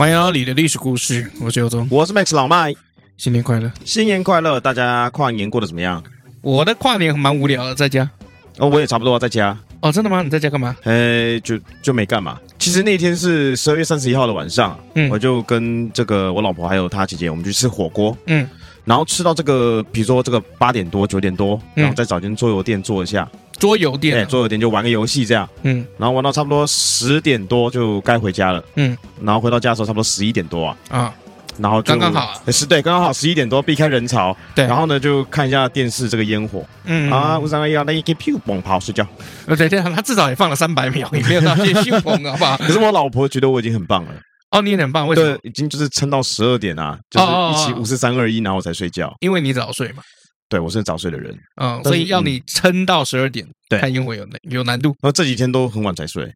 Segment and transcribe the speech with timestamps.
[0.00, 2.72] 欢迎来到李的历史故事，我是尤忠，我是 Max 老麦，
[3.18, 4.58] 新年快乐，新年快乐！
[4.58, 6.02] 大家跨年过得怎么样？
[6.40, 8.08] 我的跨年蛮无聊的，在家。
[8.56, 9.54] 哦，我也差不多在家。
[9.82, 10.22] 哦，真的吗？
[10.22, 10.74] 你在家干嘛？
[10.84, 12.40] 呃，就就没干嘛。
[12.58, 18.48] 其实那天是十二月三十一号的晚上，嗯，我就跟这个我老婆还有她姐姐，我们去吃火锅，嗯，
[18.86, 23.30] 然后吃到这个，比如说这个八点多九点多，然后再找间桌游店坐一下。
[23.60, 31.14] 桌游店，哎，桌游店就玩个游戏这样，嗯，然后玩到差不多十点多就该回家了，嗯，然后回到家的时候差不多十一点多啊，啊，
[31.58, 39.06] 然后就刚刚好，是对，刚刚好十一点多避开人潮，对，然后呢就看一下电视这个烟火，嗯啊，五三二一，那一个屁股蹦跑睡觉，
[39.44, 42.56] 呃对对，他至少也放了三百秒， 也没有到继续蹦，好不好？
[42.56, 44.12] 可是我老婆觉得我已经很棒了，
[44.52, 45.38] 哦，你也很棒，为什么？
[45.42, 50.02] 已经就是撑到十二点啊，就是一起五四三二一，然后我才睡觉，因为你早睡嘛。
[50.50, 54.88] 对，我是早睡的人，嗯，所以要你撑到十二点，对，看烟火有难有难度。
[55.00, 56.28] 然后这几天都很晚才睡，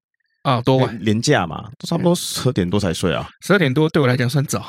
[0.45, 0.97] 啊，多晚？
[1.01, 3.29] 连假嘛，都差不多十二点多才睡啊。
[3.45, 4.65] 十二点多对我来讲算早，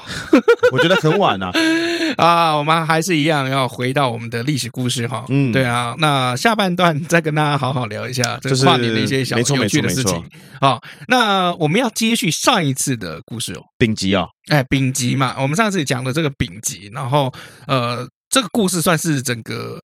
[0.71, 1.51] 我觉得很晚啊。
[2.17, 5.25] 啊，我们还是一样要回到我们的历史故事哈。
[5.29, 10.23] 嗯，对啊，那下半段再跟大家好好聊一下这跨年的一些小有趣的事情。
[10.59, 17.31] 好，那我们要接续上一次的故事哦，丙级啊，哎，丙级嘛，我们上次讲的这个丙级，然后
[17.67, 18.07] 呃。
[18.35, 19.79] 这个故事算是整个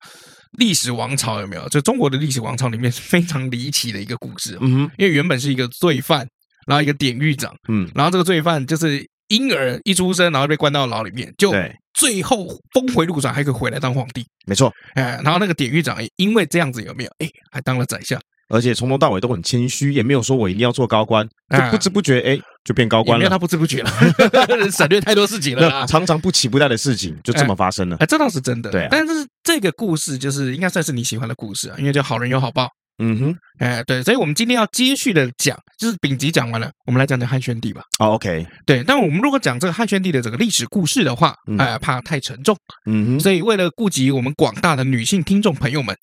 [0.58, 1.66] 历史王朝有没有？
[1.70, 4.58] 就中国的历史王朝里面非常离奇的一个故事。
[4.60, 6.28] 嗯哼，因为原本是一个罪犯，
[6.66, 11.50] 然后一个典狱长，嗯，然后这个罪犯就是婴儿一出生，然后被关到牢里面，就
[11.94, 14.22] 最后峰回路转，还可以回来当皇帝。
[14.46, 17.10] 没错，哎，然后那个典狱长也因为这样子有没有？
[17.20, 18.20] 哎，还当了宰相。
[18.50, 23.24] 而且从头到尾都很谦虚，也没有说我一定要做高官，就不知不觉哎就变高官了。
[23.24, 23.90] 因为他不知不觉了，
[24.70, 25.86] 省略太多事情了。
[25.86, 27.96] 常常不期不待的事情就这么发生了。
[27.98, 28.70] 哎，这倒是真的。
[28.70, 32.68] 对，但是这个故事就是应该算是你喜欢的故事啊，因为叫好人有好报。
[32.98, 37.82] 嗯哼，哎，对，所以我们今天要接续的讲，就是丙级讲完了，我们来讲讲汉宣帝吧。
[37.98, 42.56] 哦，OK，对，但我们如果讲这个汉宣帝的整个历史故事的话，哎，怕太沉重。
[42.86, 45.96] 嗯哼，所以为了顾及我们广大的女性听众朋友们。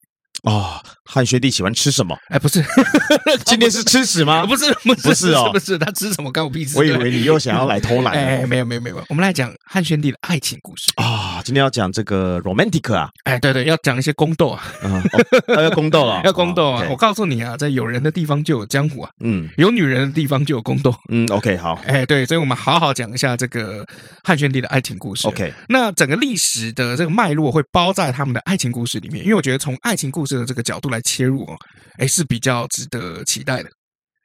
[0.44, 2.18] 哦，汉宣帝喜欢吃什么？
[2.30, 2.64] 哎，不是，
[3.46, 4.46] 今天是吃屎吗？
[4.48, 6.78] 不是，不是，不是哦，不是，他吃什么关我屁事。
[6.78, 8.14] 我以为你又想要来偷懒。
[8.14, 9.04] 哎，没有，没有，没有。
[9.10, 11.19] 我们来讲汉宣帝的爱情故事啊。
[11.50, 13.10] 今天要讲这个 romantic 啊。
[13.24, 14.62] 哎，对对，要讲一些宫斗啊。
[15.48, 16.86] 要宫斗了， 要宫斗啊！
[16.92, 19.10] 我告诉你啊，在有人的地方就有江湖啊。
[19.24, 20.94] 嗯，有女人的地方就有宫斗。
[21.12, 21.74] 嗯，OK，好。
[21.88, 23.84] 哎，对，所以我们好好讲一下这个
[24.24, 25.28] 汉宣帝的爱情故事。
[25.28, 31.00] OK，那整个历史的这个脉络会包在他们的爱情故事里面，因为我觉得从爱情故事的这个角度来。
[31.02, 31.56] 切入哦，
[31.98, 33.70] 哎，是比较值得期待的。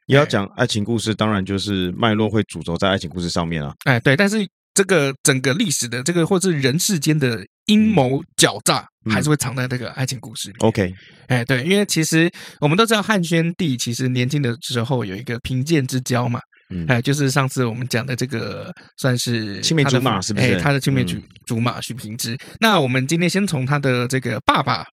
[0.07, 3.73] 你要讲爱情故事，当然就是脉络会主轴在爱情故事上面啊。
[3.85, 10.55] 哎，对，但是这个整个历史的这个，或者是人世间的阴谋狡诈，还是会藏在这个爱情故事里。
[10.59, 10.93] OK，
[11.27, 16.39] 哎，对，因为其实我们都知道汉宣帝其实年轻的时候有一个贫贱之交嘛，
[16.87, 20.59] 哎，就是上次我们讲的这个算是青梅竹马，是不是？
[20.59, 22.37] 他的青梅竹竹马许平之。
[22.59, 24.85] 那我们今天先从他的这个爸爸。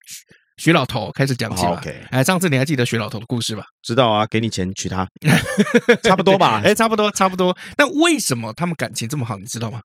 [0.63, 1.73] 徐老头开始讲起吧。
[1.73, 3.65] OK，哎，上次你还记得徐老头的故事吧？
[3.83, 5.05] 知道啊，给你钱娶她，
[6.05, 6.63] 差不多吧？
[6.65, 7.57] 哎，差不多，差不多。
[7.77, 9.37] 那为什么他们感情这么好？
[9.39, 9.81] 你知道吗？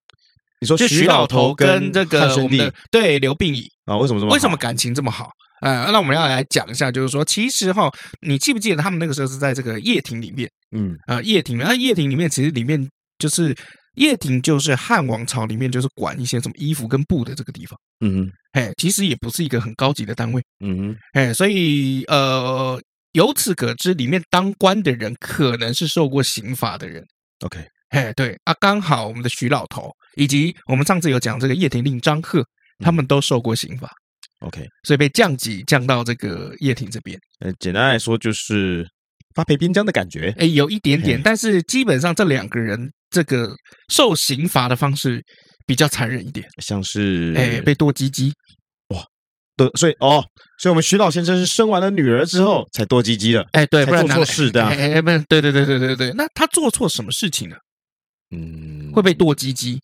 [0.61, 5.31] 你说徐老头跟这个我们的对刘病已啊，为什么这么为什么感情这么好？
[5.61, 7.89] 哎，那我们要来讲一下，就是说，其实哈，
[8.21, 10.47] 你记不记得他们那个时候是在这个夜庭里面？
[10.75, 13.55] 嗯啊，掖庭，那掖庭里面其实里面就是。
[13.97, 22.79] 掖庭就是汉王朝里面就是管一些什么衣服跟布的这个地方，嗯哼，哎，其实也不是一个很高级的单位，嗯哼，哎，所以呃，
[23.13, 27.03] 由此可知，里面当官的人可能是受过刑罚的人
[27.39, 27.59] ，OK，
[27.89, 32.45] 哎，对啊，刚好我们的徐老头以及我们上次有讲这个叶庭令张贺，
[32.79, 33.89] 他们都受过刑罚
[34.41, 38.87] ，OK，所以被降级降到这个叶庭这边，呃，简单来说就是
[39.33, 42.91] 发配边疆的感觉，哎，有一点点，但是基本上这两个人。
[43.09, 43.55] 这个
[43.89, 45.23] 受刑罚的方式
[45.65, 48.33] 比较残忍一点，像是哎被剁鸡鸡，
[48.89, 49.03] 哇，
[49.55, 50.23] 对，所以哦，
[50.59, 57.55] 所以我们徐老先生是生完了女儿之后才剁鸡鸡的，哎，对，不然做错事的，哎，不，对对对对对对，那他做错什么事情呢？
[58.35, 59.79] 嗯，会被剁鸡鸡。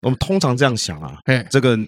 [0.00, 1.78] 我们通常这样想啊，哎，这个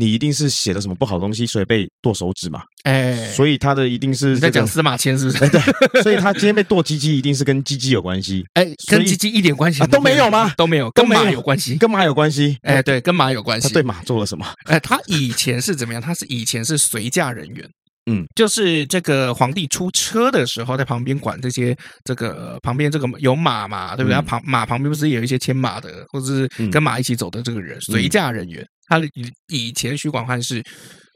[0.00, 2.62] 你一定是写了什么不好的东西，所以被剁手指嘛？
[2.84, 5.48] 哎，所以他的一定是、这个、你在讲司马迁是不是？
[5.50, 8.42] 对，所以他今天被剁鸡鸡，一定是跟鸡鸡有关系。
[8.54, 10.50] 哎，跟鸡鸡一点关系、啊、都没有吗？
[10.56, 12.56] 都没有，跟马有关系，跟马有关系。
[12.62, 13.68] 哎，对，跟马有关系。
[13.68, 14.46] 他对马做了什么？
[14.64, 16.00] 哎，他以前是怎么样？
[16.00, 17.68] 他是以前是随驾人员。
[18.10, 24.14] 嗯，就是这个皇帝出车的时候，在旁边管这些这个旁边这个有马嘛，对不对？
[24.14, 28.66] 他旁马旁边不是有一些牵马的，或者是跟马一起走的这个人，随驾人员。
[28.90, 30.62] 他的以以前徐广汉是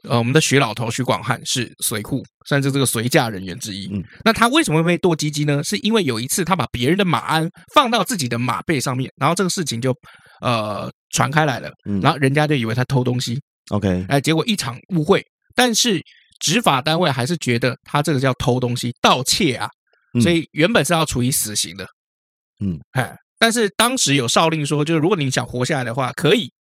[0.09, 3.87] 呃我们的徐老头徐广汉是随扈，算是这个随驾人员之一。
[3.93, 5.63] 嗯，那他为什么会被剁鸡鸡呢？
[5.63, 9.93] 是因为有一次他把别人的马鞍放到自己的马背上面，然后这个事情就
[10.41, 11.69] 呃传开来了，
[12.01, 13.39] 然后人家就以为他偷东西。
[13.69, 15.23] OK，哎，结果一场误会，
[15.53, 16.01] 但是。
[16.41, 19.69] 执法单位还是觉得他这个叫偷东西、盗窃啊，
[20.21, 21.87] 所以原本是要处以死刑的。
[22.59, 26.51] 嗯，哎，但是当时有诏令说，就是如果你想活下来的话，可以，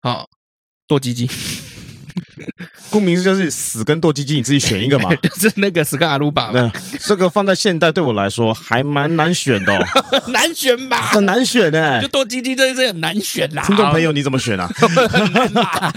[0.00, 0.26] 好
[0.86, 1.28] 剁鸡鸡。
[2.90, 5.14] 顾名思义就是死跟剁鸡鸡，你自己选一个嘛。
[5.38, 6.50] 就是那个死跟阿鲁巴。
[6.52, 6.70] 那
[7.00, 9.84] 这个放在现代对我来说还蛮难选的，哦
[10.28, 11.02] 难选吧？
[11.02, 13.62] 很难选哎，就剁鸡鸡这这很难选啦。
[13.66, 14.66] 听众朋友你怎么选啊？
[14.76, 15.92] 很难打。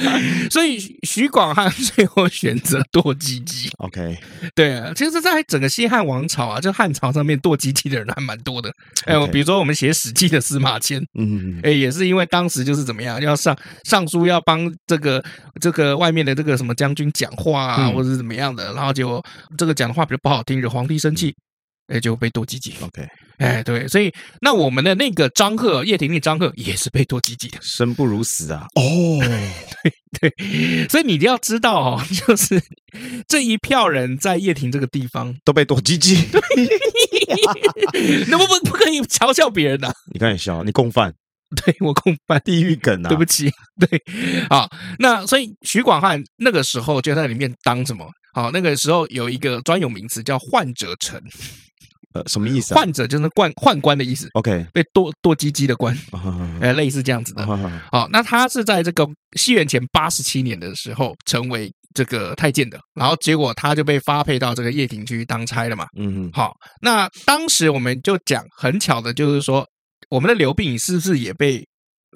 [0.49, 3.69] 所以徐广汉最后选择剁鸡鸡。
[3.77, 4.17] OK，
[4.53, 8.71] 对啊，其实，在整个西汉王朝啊，就汉朝上面剁鸡鸡的人还蛮多的。
[9.05, 15.23] 哎，我比如说我们写《史记》的司马迁，嗯，哎，也是因为当时就是怎么样，要上上书要帮这个
[15.59, 19.23] 这个外面的这个什么将军讲话啊，或者是怎么样的，然后结果
[19.57, 21.33] 这个讲的话比较不好听，惹皇帝生气，
[21.87, 22.73] 哎，就被剁鸡鸡。
[22.81, 23.07] OK，
[23.37, 24.11] 哎，对，所以
[24.41, 28.65] 那我们的那个张贺，叶廷令张贺也是被剁鸡鸡的，生不如死啊！
[28.75, 29.19] 哦，
[30.21, 32.61] 对对，所以你要知道哦，就是
[33.27, 36.15] 这一票人在叶婷这个地方都被剁鸡鸡，
[38.27, 41.13] 那不不不可以嘲笑别人的，你看你笑，你共犯。
[41.63, 43.09] 对我共犯地狱梗啊！
[43.09, 43.49] 对不起，
[43.79, 44.01] 对，
[44.49, 44.69] 好，
[44.99, 48.05] 那所以徐广汉那个时候就在里面当什么？
[48.33, 51.21] 好，那个时候有一个专有名词叫患者臣，
[52.13, 52.73] 呃，什么意思？
[52.73, 54.27] 患者就是宦宦官的意思。
[54.33, 55.97] OK，被剁剁鸡鸡的官，
[56.59, 57.45] 哎，类似这样子的。
[57.91, 59.07] 好，那他是在这个
[59.37, 65.87] 西元前八十七年的时候成为这个太监的，然后结果他就被发配到这个掖庭去当差了嘛。
[65.97, 69.65] 嗯，好，那当时我们就讲很巧的，就是说。
[70.09, 71.65] 我们的刘病已是不是也被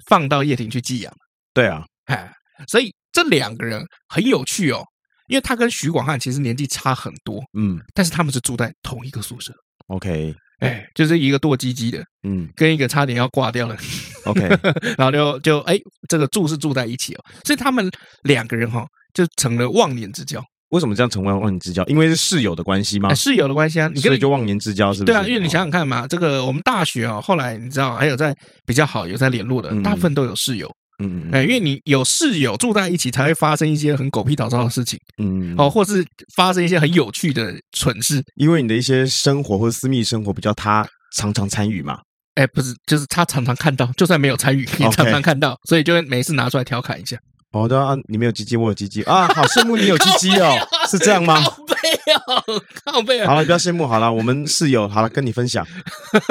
[0.06, 1.12] 放到叶庭去寄养？
[1.52, 2.32] 对啊，哎，
[2.68, 4.84] 所以这两个人很有趣哦，
[5.28, 9.52] 因为他跟徐广汉其实年纪差很多，嗯，但是他们是住在同一个宿舍。
[9.88, 13.76] OK，哎，就是一个剁鸡鸡的，嗯，跟一个差点要挂掉了
[14.24, 14.40] ，OK，
[14.96, 15.76] 然后就就哎，
[16.08, 17.90] 这个住是住在一起哦，所以他们
[18.22, 20.40] 两个人哈、哦、就成了忘年之交。
[20.70, 21.84] 为什么这样成为忘年之交？
[21.84, 23.14] 因为是室友的关系吗？
[23.14, 25.12] 室友的关系啊，你所以就忘年之交是不是？
[25.12, 28.34] 对啊，因为你想想看嘛，这个我们大学啊，后来你知道还有在
[28.64, 30.66] 比较好有在联络的，大部分都有室友。
[31.02, 31.30] 嗯嗯。
[31.32, 34.98] 哎，因为你有室友住在一起，才会发生一些很狗屁倒灶的事情。
[35.18, 35.54] 嗯。
[35.58, 36.04] 哦，或是
[36.36, 38.22] 发生一些很有趣的蠢事。
[38.36, 41.98] 因为你的一些生活或者私密生活比较他常常参与嘛。
[42.36, 47.18] 哎，不是，就是他常常看到，就算没有参与，也常常看到，所以就会每次拿出来调侃一下。
[47.52, 50.56] 好的啊，你没有鸡鸡，我有鸡鸡啊，好羡慕你有鸡鸡哦，
[50.88, 51.42] 是这样吗？
[51.42, 51.74] 靠背
[52.14, 53.26] 哦，靠背。
[53.26, 55.66] 好了，不要羡慕，好了，我们室友好了，跟你分享，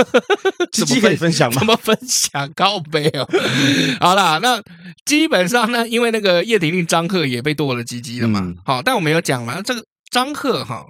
[0.72, 1.60] 鸡鸡可以分享吗？
[1.60, 2.50] 怎么分享？
[2.56, 3.28] 靠背哦，
[4.00, 4.62] 好啦，那
[5.06, 10.86] 基本上呢，因为那个叶廷令张赫也被剁了鸡鸡了嘛，好，但我们有讲嘛，这个张赫哈，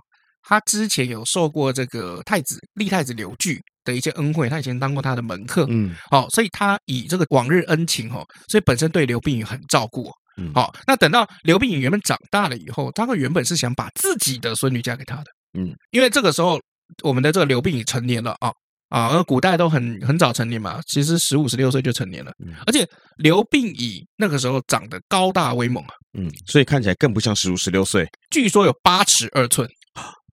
[0.47, 3.59] 他之前有受过这个太子立太子刘据
[3.89, 10.09] 的一些恩惠，他以前当过他的门客，嗯，好，所以他以这个往日恩情哦，所以本身对刘病已很照顾。
[10.53, 15.25] 好，那等到刘病已原本长大了以后，他会原本是想把自己的孙女嫁给他的，
[15.59, 16.57] 嗯，因为这个时候
[17.03, 18.49] 我们的这个刘病已成年了啊
[18.87, 22.31] 啊，而古代都很很早成年嘛，其实十五十六岁就成年了，
[22.65, 29.69] 而且刘病已那个时候长得高大威猛啊，嗯，所以看起来更不像十五十六岁，据说有八尺二寸。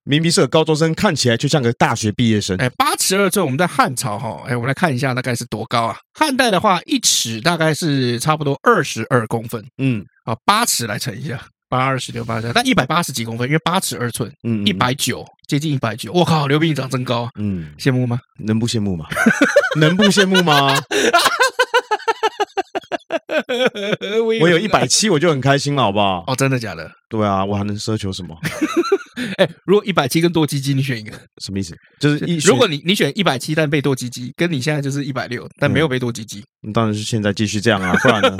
[0.08, 2.56] 明明是个高中生，看起来就像个大学毕业生。
[2.58, 5.96] 哎，八尺二寸，我们在汉朝哈，哎，我们来看一下大概是多高啊？
[6.12, 9.64] 汉代的话，一尺大概是差不多二十二公分。
[9.78, 16.10] 嗯，啊，八尺来乘一下，八二十六八十，但一百八十几公分，因为八尺二寸，嗯，一百九，接近一百九。
[16.12, 18.18] 我靠，刘病已长真高，嗯，羡慕吗？
[18.40, 19.06] 能不羡慕吗？
[19.78, 20.76] 能不羡慕吗？
[24.40, 26.24] 我有一百七，我就很开心了，好不好？
[26.26, 26.90] 哦，真的假的？
[27.08, 28.36] 对啊，我还能奢求什么？
[29.36, 31.74] 哎，如果一百七跟剁鸡鸡，你选一个， 什么意思？
[32.00, 38.36] 就是一，如果你你选一百七，但被剁鸡鸡，跟你现在就是一百六，但没有被剁鸡鸡，嗯，当然是现在继续这样啊，不然呢？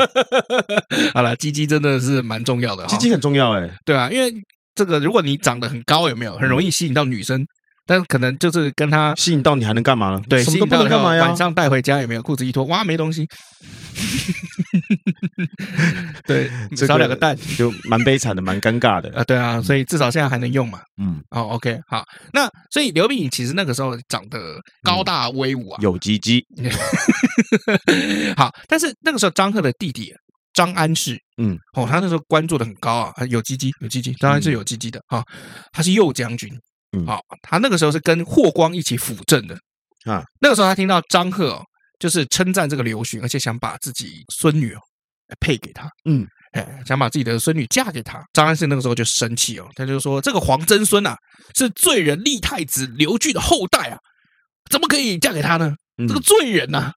[1.14, 4.32] 好了，鸡鸡真的是蛮重要的，鸡鸡很重要哎，对啊，因为
[4.74, 7.44] 这个如果你长得很高，有没有很容易吸引到女生
[7.86, 10.20] 但是可能就是跟他吸引到你，还能干嘛呢？
[10.28, 11.26] 对，什么都不能干嘛呀？
[11.26, 13.24] 晚上带回家也没有裤子一脱，哇，没东西。
[16.26, 19.22] 对，少两个蛋就蛮悲惨的，蛮尴尬的啊。
[19.24, 20.80] 对啊，所以至少现在还能用嘛。
[21.00, 22.04] 嗯，哦，OK，好。
[22.32, 26.44] 那所以刘碧颖其实那个时候长得高大威武啊，有鸡鸡。
[28.36, 30.12] 好，但是那个时候张赫的弟弟
[30.52, 35.22] 张安世，嗯，哦，他那时候官做的很高啊，有鸡鸡，有鸡鸡，张安世有鸡鸡的啊，
[35.72, 36.50] 他是右将军。
[37.04, 39.54] 好，他那个时候是跟霍光一起辅政的
[40.04, 40.24] 啊。
[40.40, 41.64] 那个时候他听到张贺哦，
[41.98, 44.78] 就是称赞这个刘询，而且想把自己孙女哦
[45.40, 48.22] 配给他，嗯，哎，想把自己的孙女嫁给他。
[48.32, 51.16] 张安世那个时候就生气哦，他就说：“这个黄曾孙啊，
[51.56, 53.98] 是罪人立太子刘据的后代啊，
[54.70, 55.74] 怎么可以嫁给他呢？
[56.06, 56.92] 这个罪人呐！”啊，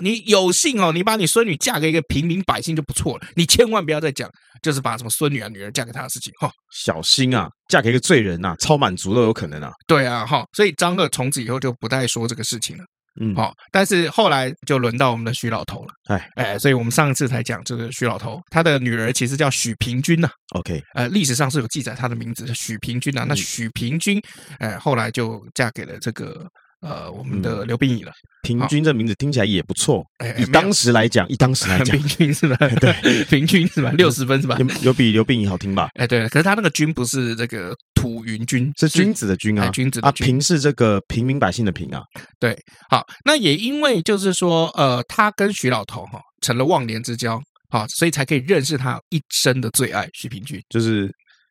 [0.00, 3.26] 你有幸哦，你把你孙女嫁给一个平民百姓就不错了。
[3.34, 4.30] 你千万不要再讲，
[4.62, 6.50] 就是把什么孙女啊、女儿嫁给他的事情哈。
[6.70, 9.72] 小心啊，嫁给一个罪人呐，超满足都有可能啊。
[9.86, 12.84] 对啊，哈，所以张赫从此以后就不再说这个事情了。
[13.20, 15.88] 嗯，好，但是后来就轮到我们的徐老头了。
[16.08, 20.30] 哎哎，所以我们上一次才讲这个徐老头，他的女儿其实叫许平君呐。
[20.54, 23.26] OK，呃，历史上是有记载他的名字是许平君呐。
[23.28, 24.18] 那许平君，
[24.60, 26.46] 哎，后来就嫁给了这个。
[26.82, 28.10] 呃，我们的刘冰颖了，
[28.42, 30.04] 平均这名字听起来也不错。
[30.36, 32.56] 以当时来讲，以当时来讲，平均是吧？
[32.80, 33.92] 对，平均是吧？
[33.92, 34.56] 六十分是吧？
[34.58, 35.88] 有有比刘冰颖好听吧？
[35.94, 42.02] 哎，对，可是他那个君不是这个土云君，是君子的君啊，君子啊，平是这个平民百姓的平啊。
[42.40, 42.58] 对，
[42.90, 51.08] 好，那也因为就是说，呃，他跟徐老头哈成了忘年之交，好，所以才可以认识他一生的最爱徐平君，就是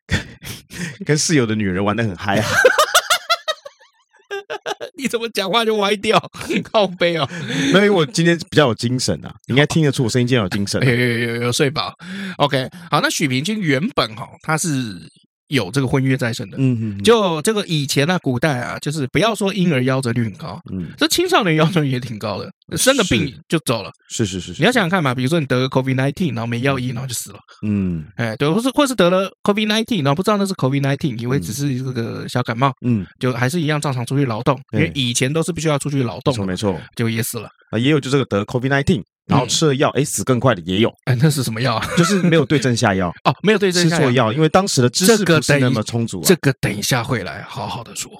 [1.06, 2.46] 跟室友的女人玩的很嗨啊。
[5.02, 6.16] 你怎么讲话就歪掉？
[6.62, 7.28] 靠背哦，
[7.68, 11.92] 因为我今天比较有精神啊，你 应该听得出我声音今天有精神， 有有有有睡饱。
[12.36, 15.10] OK，好，那许平君原本哈他是。
[15.52, 39.02] 有这个婚约在身的，嗯嗯，就这个以前啊，古代啊，就是不要说婴儿夭折率很高，嗯，这青少年夭折率也挺高的，生个病就走了，是是是，你要想想看嘛，比如说你得了 COVID nineteen，然后没药医，然后就死了，嗯，哎，对，或是或是得了 COVID nineteen，然后不知道那是 COVID nineteen，以为只是这个小感冒，嗯，就还是一样照常出去劳动，因为以前都是必须要出去劳动，没错没错，就也死了啊，也有就这个得 COVID nineteen。
[39.26, 40.92] 然后吃了药，哎，死更快的也有。
[41.04, 41.88] 哎，那是什么药啊？
[41.96, 46.20] 就是没有对症下药哦，没有对症下药，吃错药，因为当时的知识不是那么充足。
[46.24, 48.10] 这个等一下会来好好的说。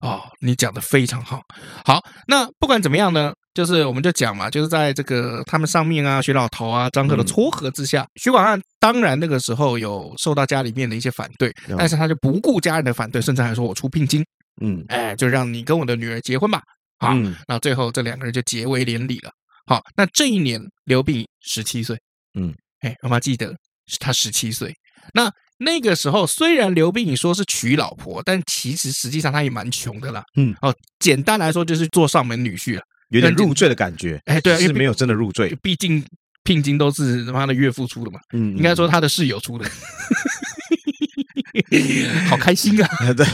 [0.00, 1.40] 哦，你讲的非常好。
[1.86, 1.98] 好，
[2.28, 14.22] 那不管怎么样呢，就是我们就讲嘛，就是在这个他们上面啊，徐老头啊，张哥的撮合之下，徐广汉当然那个时候有受到家里面的一些反对，但是他就不顾家人的反对，甚至还说我出聘金，
[14.60, 16.62] 嗯，哎，就让你跟我的女儿结婚吧。
[17.00, 17.14] 好，
[17.48, 19.30] 那最后这两个人就结为连理了。
[19.66, 21.96] 好，那这一年刘冰十七岁，
[22.38, 23.48] 嗯，哎，妈妈记得
[23.86, 24.72] 是他十七岁。
[25.14, 30.22] 那那个时候，虽然刘冰颖说是娶老婆，但其实实际上他也蛮穷的啦。
[30.36, 34.20] 嗯，哦，简单来说就是做上门女婿了，有点入赘的感觉。
[34.26, 36.04] 哎，对，是没有真的入赘，毕竟
[36.44, 38.20] 聘金都是他妈的岳父出的嘛。
[38.34, 39.66] 嗯，应该说他的室友出的。
[42.28, 42.88] 好开心啊！
[43.12, 43.26] 对，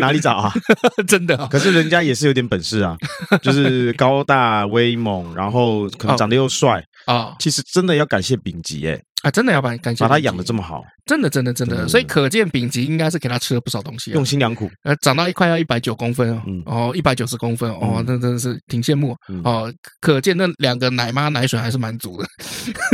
[0.00, 0.52] 哪里找啊？
[1.06, 2.96] 真的，可是人家也是有点本事啊，
[3.42, 7.34] 就是高大威猛，然后可能长得又帅啊。
[7.38, 9.00] 其实真的要感谢丙吉哎。
[9.22, 14.70] 啊，真的要把感谢把他养的这么好，真的，真的，真的，所以可见丙吉应该是给他吃了不少东西，用心良苦。
[14.82, 19.14] 呃，长到一块要一百九公分哦，哦，一百九十公分哦，那真的是挺羡慕
[19.44, 19.70] 哦。
[20.00, 22.26] 可见那两个奶妈奶水还是蛮足的。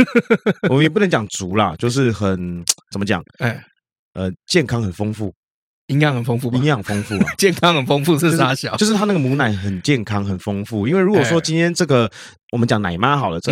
[0.67, 3.23] 我们也不能讲足啦，就是很怎么讲？
[3.39, 3.63] 哎，
[4.17, 5.31] 呃，健康很丰富，
[5.87, 8.75] 营养很丰富，营养丰富啊， 健康很丰富是啥小？
[8.77, 12.09] 就是他那个母奶很健康很丰富，因为如果说今天这个
[12.51, 13.51] 我们讲奶妈好了，这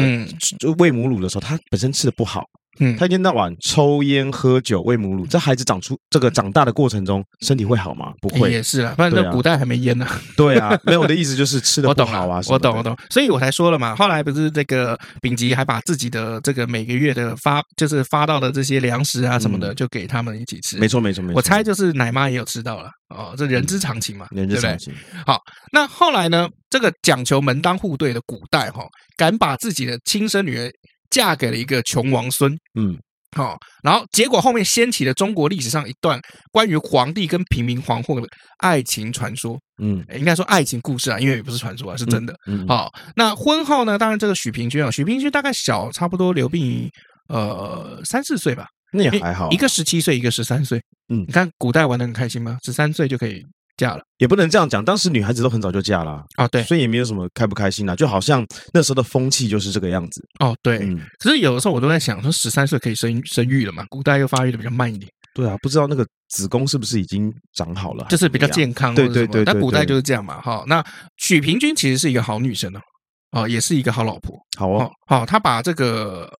[0.57, 2.49] 就喂母乳的时候，他本身吃的不好。
[2.79, 8.13] 嗯，他一天到晚抽烟喝酒喂母乳，这孩子长出这个长大的过程中，身体会好吗？
[8.21, 10.07] 不会，也是啊，不然那古代还没烟呢。
[10.35, 12.41] 对啊，没有我的意思就是吃的不好啊。
[12.47, 13.95] 我懂，我懂，所以我才说了嘛。
[13.95, 20.77] 后来不是这个丙吉还把自己的这个每个月的发，就是发到的这些粮食啊什么的，就给他们一起吃。
[20.77, 21.37] 没错，没错，没错。
[21.37, 24.93] 我猜就是奶妈也有吃到了哦，这人之常情嘛，人之常情。
[25.25, 25.39] 好，
[25.71, 26.49] 那后来呢？
[26.67, 28.83] 这个讲求门当户对的古代哈，
[29.15, 30.69] 敢把自己的亲生女儿
[31.15, 32.97] 嫁给了一个穷王孙，嗯。
[33.37, 36.17] 好，然后结果后面掀起了中国历史上一段
[36.53, 38.25] 关于皇帝跟平民皇后的
[38.59, 42.33] 爱情传说，嗯，应该说爱情故事啊，因为也不是传说啊，是真的。
[42.47, 46.89] 嗯好，那婚后呢，当然这个许平君啊，许平君大概小差不多刘冰颖
[47.27, 50.79] 呃三四岁吧，那也还好，一个十七岁，一个十三岁，
[51.09, 52.57] 嗯，你看古代玩的很开心吗？
[52.63, 53.43] 十三岁就可以。
[53.77, 60.25] 嫁了也不能这样讲，当时女孩子都很早就嫁了啊，对，所以也没有什么开不开心啊，就好像那时候的风气就是这个样子。
[60.39, 63.85] 哦，对，嗯可是有的时候我都在想，说十三岁可以生生育了嘛？
[63.89, 68.95] 古代又发育的比较慢一点，对啊，不知道那个子宫是不是已经长好了，就是比较健康。
[68.95, 70.39] 对对对，但古代就是这样嘛。
[70.41, 70.83] 哈，那
[71.17, 72.71] 许平君其实是一个好女生
[73.31, 74.37] 哦，也是一个好老婆。
[74.57, 76.31] 好哦，好，她把这个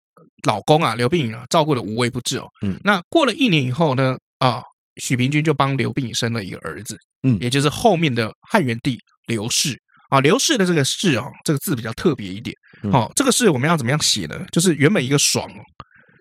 [0.48, 2.48] 老公啊刘病已啊照顾的无微不至哦。
[2.62, 4.62] 嗯，那过了一年以后呢，啊，
[5.02, 9.78] 许平君就帮刘病已生了一个儿子，嗯，也就是后面的汉元帝刘氏。
[10.10, 12.56] 啊，刘氏的这个氏哦，这个字比较特别一点。
[12.92, 14.40] 好，这个氏我们要怎么样写呢？
[14.52, 15.50] 就是原本一个爽。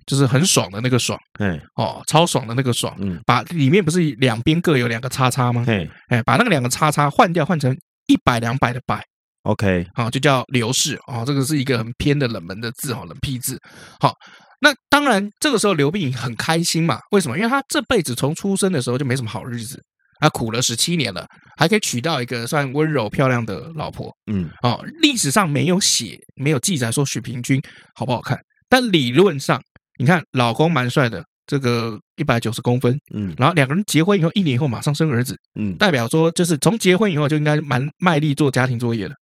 [0.07, 5.65] 就是很爽的那个爽，哎哦，超爽的那个爽，嗯，把里面不是两边各有两个叉叉吗？
[5.67, 7.75] 哎哎，把那个两个叉叉换掉，换成
[8.07, 9.03] 一百两百的百
[9.45, 13.59] ，OK，好，就叫刘氏哦，这个是一个很偏的冷门的字哈，冷僻字。
[13.99, 14.13] 好，
[14.61, 17.39] 那当然这个时候刘病已很开心嘛，为什么？
[17.39, 19.83] 因为他这辈子从出生的时候就没什么好日子，
[20.21, 27.61] 他苦了十七年了，还可以娶到一个算温柔漂亮的老婆，嗯，哦，历史上没有写，没有记载说许平君
[27.95, 29.61] 好不好看，但理论上。
[29.97, 39.15] 你看，老公蛮帅的，这个一百九十公分，嗯，然后两个人结婚以后，一年以后马上生儿子，嗯，代表说就是从结婚以后就应该蛮卖力做家庭作业了，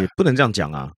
[0.00, 0.90] 也不能这样讲啊。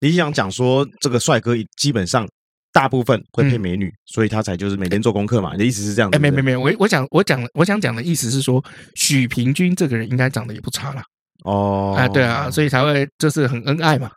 [0.00, 2.26] 你想讲说这个帅哥基本上
[2.72, 5.52] 大部分会配美女，嗯、所以他才就是每天做功课嘛。
[5.52, 6.16] 你的意思是这样子？
[6.16, 8.62] 哎，没没没，我我讲我讲我想讲的意思是说，
[8.94, 11.02] 许平君这个人应该长得也不差啦。
[11.44, 14.10] 哦，哎，对啊，所以才会就是很恩爱嘛。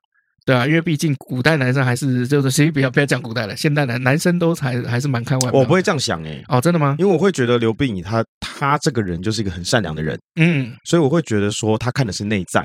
[0.46, 5.58] 对啊，因为毕竟古代男生还是就是谁不要不要讲古代了，现代男男生都还还是蛮看外表。
[5.58, 6.98] 我不会这样想哎，哦，真的吗？
[7.00, 12.62] 因为我会觉得刘病已他他这个人就是一个很善良的人，嗯，所以我会觉得说他看的是内在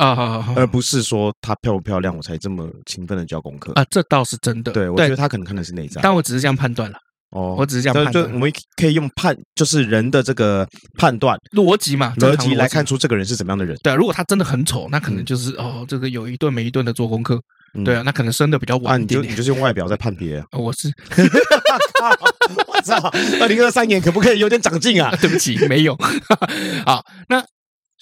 [0.00, 4.72] 啊，好好好，而不是说她漂不漂亮我才这么勤奋的教功课啊，这倒是真的。
[4.72, 6.96] 对，我觉得他可能看的是内在，但我只是这样判断了。
[7.32, 10.66] 哦，我只是这样判断，就我们可以用判，就是人的这个
[10.98, 13.76] 判断逻辑嘛，逻辑来看出这个人是怎么样的人。
[13.82, 17.38] 对啊，如果他真的很丑，那可能就是哦，这个有一顿没一顿的做功课。
[17.84, 19.20] 对啊，那可能生的比较晚一点。
[19.20, 20.46] 你就你就是用外表在判别啊。
[20.58, 20.88] 我是，
[22.66, 22.96] 我操，
[23.40, 25.14] 二零二三年可不可以有点长进啊？
[25.22, 25.96] 对不起，没有。
[26.84, 27.44] 好，那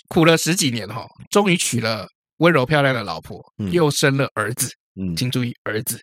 [0.08, 2.06] 苦了十几年哈，终于娶了
[2.38, 3.40] 温柔漂亮的老婆，
[3.72, 4.70] 又生了儿子。
[5.00, 6.00] 嗯，请注意，儿子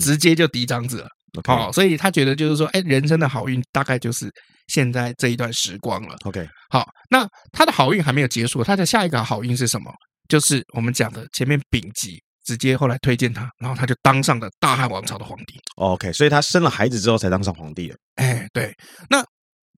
[0.00, 1.08] 直接就嫡长子了。
[1.46, 4.30] 好，所以他觉得就是说，哎，人生的好运大概就是
[4.68, 6.16] 现在这一段时光了。
[6.24, 9.90] OK，好，那他的好运还没有结束，他的下一个好运是什么？
[10.28, 15.54] 就是我们讲的前面丙级直接后来推荐他，然后他就当上了大汉王朝的皇帝。
[15.76, 17.96] OK，所以他生了孩子之后才当上皇帝的。
[18.14, 18.72] 哎，对，
[19.10, 19.24] 那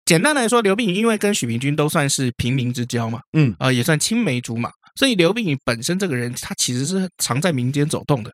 [0.06, 8.32] 简单来说，刘病已因为跟许平君都算是平民之交嘛，嗯，啊、呃，也算青梅竹马，所以刘病已本身这个人他其实是常在民间走动的。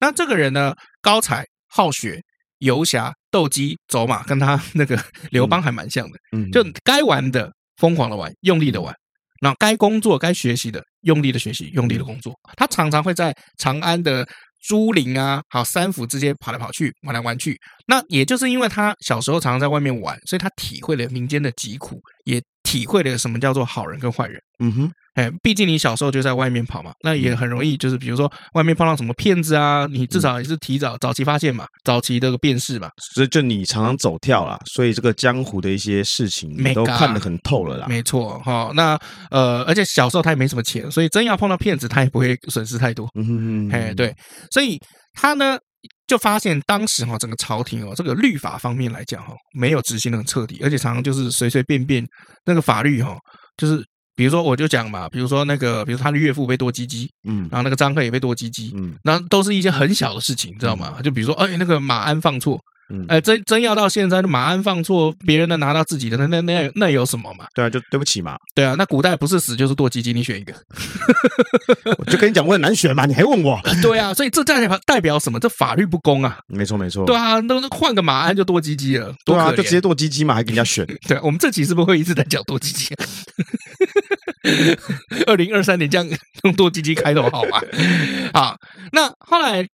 [0.00, 2.20] 那这个人呢，高才好学。
[2.62, 4.96] 游侠斗鸡走马，跟他那个
[5.30, 6.18] 刘邦还蛮像的。
[6.30, 8.94] 嗯，就该玩的疯狂的玩，用力的玩；
[9.40, 12.32] 然后该工作、该学习的，用力的学习，用力的工作。
[12.56, 14.24] 他常常会在长安的
[14.62, 17.60] 朱林啊，好三府之间跑来跑去，玩来玩去。
[17.86, 22.40] 那也就是因为他小时候常常在外面玩，所以他体会了民间的疾苦，也
[22.72, 24.40] 体会了什么叫做好人跟坏人。
[24.60, 24.92] 嗯哼。
[25.14, 32.88] 哎，毕竟你小时候就在外面跑嘛，那也很容易，就是比如说外面碰到什么骗子啊，你至少也是提早早期发现嘛，早期这个辨识嘛。
[33.14, 37.86] 所以就你常常走跳啦，所以这个江湖的一些事情你都看得很透了啦。
[37.90, 38.98] 没错哈，那
[39.30, 43.06] 呃，而且小时候他也没什么钱，所以真要碰到骗子，他也不会损失太多。
[43.14, 44.14] 嗯哼哼，哎，对，
[44.50, 44.80] 所以
[45.12, 45.58] 他呢
[46.06, 52.06] 就发现当时哈整个朝廷哦，这个律法方面来讲哈，没有执行的很彻底，而且常常就是随随便便
[52.44, 53.16] 那个法律哈，
[53.56, 53.84] 就是。
[54.14, 61.00] 比如说，我就讲嘛，比如说那个，比如他的岳父被剁鸡鸡，嗯，然后那个张克也被剁鸡鸡，嗯，那都是一些很小的事情，你知道吗？
[61.02, 62.60] 就比如说，哎，那个马鞍放错。
[63.08, 67.46] 哎，真真要到现在，马鞍放错，别人的拿到自己的，那那那那有什么嘛？
[67.54, 68.36] 对啊，就对不起嘛。
[68.54, 70.52] 对啊，那古代不是死就是剁鸡鸡，你选一个。
[71.96, 73.58] 我就跟你讲，我很难选嘛，你还问我？
[73.80, 75.40] 对啊，所以这代表代表什么？
[75.40, 76.38] 这法律不公啊！
[76.48, 77.06] 没错没错。
[77.06, 80.86] 对啊，那那换个马鞍就剁鸡鸡了，对啊，就直接剁鸡鸡嘛，还给人家选。
[81.08, 82.94] 对，我们这期是不是会一直在讲剁鸡鸡？
[85.26, 86.06] 二零二三年这样
[86.42, 87.60] 用剁鸡鸡开头好吗？
[88.34, 88.56] 好，
[88.92, 89.66] 那后来。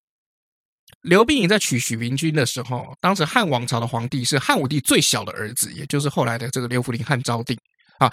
[1.03, 7.59] 刘病已在娶许平君的时候，当时汉王朝的皇帝是汉武帝最小的儿子，也就是后来的这个刘弗陵汉昭帝
[7.99, 8.13] 啊。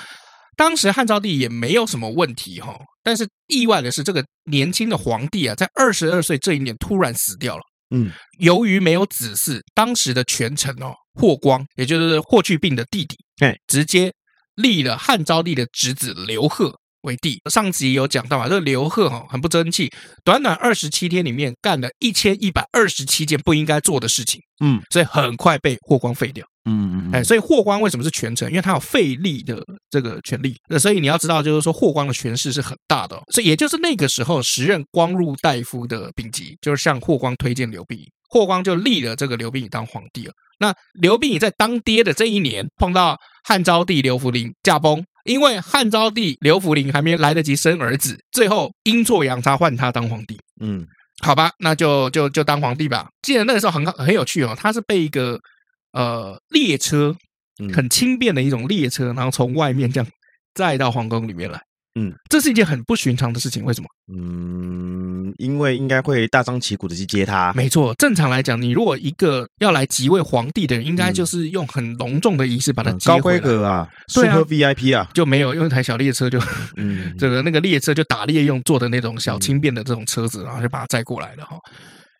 [0.56, 7.62] 当时汉昭帝也没有什么问题哈，但是意外的是，这个年轻的皇帝啊，在二十二岁这一年突然死掉了。
[7.94, 14.14] 嗯，由于没有子嗣，当时的权臣哦，霍光，也就是霍去病的弟弟，哎，直接
[14.56, 16.80] 立了汉昭帝的侄子刘贺。
[17.06, 19.90] 为帝，上集有讲到啊，这个刘贺哈很不争气，
[20.26, 28.50] 短短二十七天里面干了一千一百二十七件不应该做的事情，嗯，所以很快被霍光废掉，嗯嗯，哎，所以霍光为什么是权臣？
[28.50, 38.10] 因为他有废立的这个权利，那所以你要知道，就是说霍光的权势是很大的，所以也就是那个时候，时任光禄大夫的丙吉，就是向霍光推荐刘病已。
[38.28, 40.34] 霍光就立了这个刘病已当皇帝了。
[40.58, 50.40] 那刘病已在当爹的这一年，碰到汉昭帝刘弗陵驾崩，因为汉昭帝刘弗陵还没来得及生儿子，最后阴错阳差换他当皇帝。
[50.62, 50.88] 嗯，
[51.22, 53.10] 好吧，那就就就当皇帝吧。
[53.22, 55.40] 记得那个时候很很有趣哦，他是被一个
[55.92, 57.16] 呃列车，
[57.74, 60.10] 很轻便的一种列车，然后从外面这样
[60.54, 61.60] 载到皇宫里面来。
[61.98, 63.64] 嗯，这是一件很不寻常的事情。
[63.64, 63.88] 为什么？
[64.14, 67.54] 嗯，因为应该会大张旗鼓的去接他。
[67.54, 73.18] 没错，正常来讲，你如果一个要来即位皇帝的人，应该就是用很隆重的仪式把他接回来。
[73.18, 76.38] 高规格啊，对啊，Super VIP 啊，就没有用一台小列车就，
[76.76, 81.58] 嗯， 这个那个列车就打猎用坐的那种小轻便的这种车子，然后就把他载过来了哈。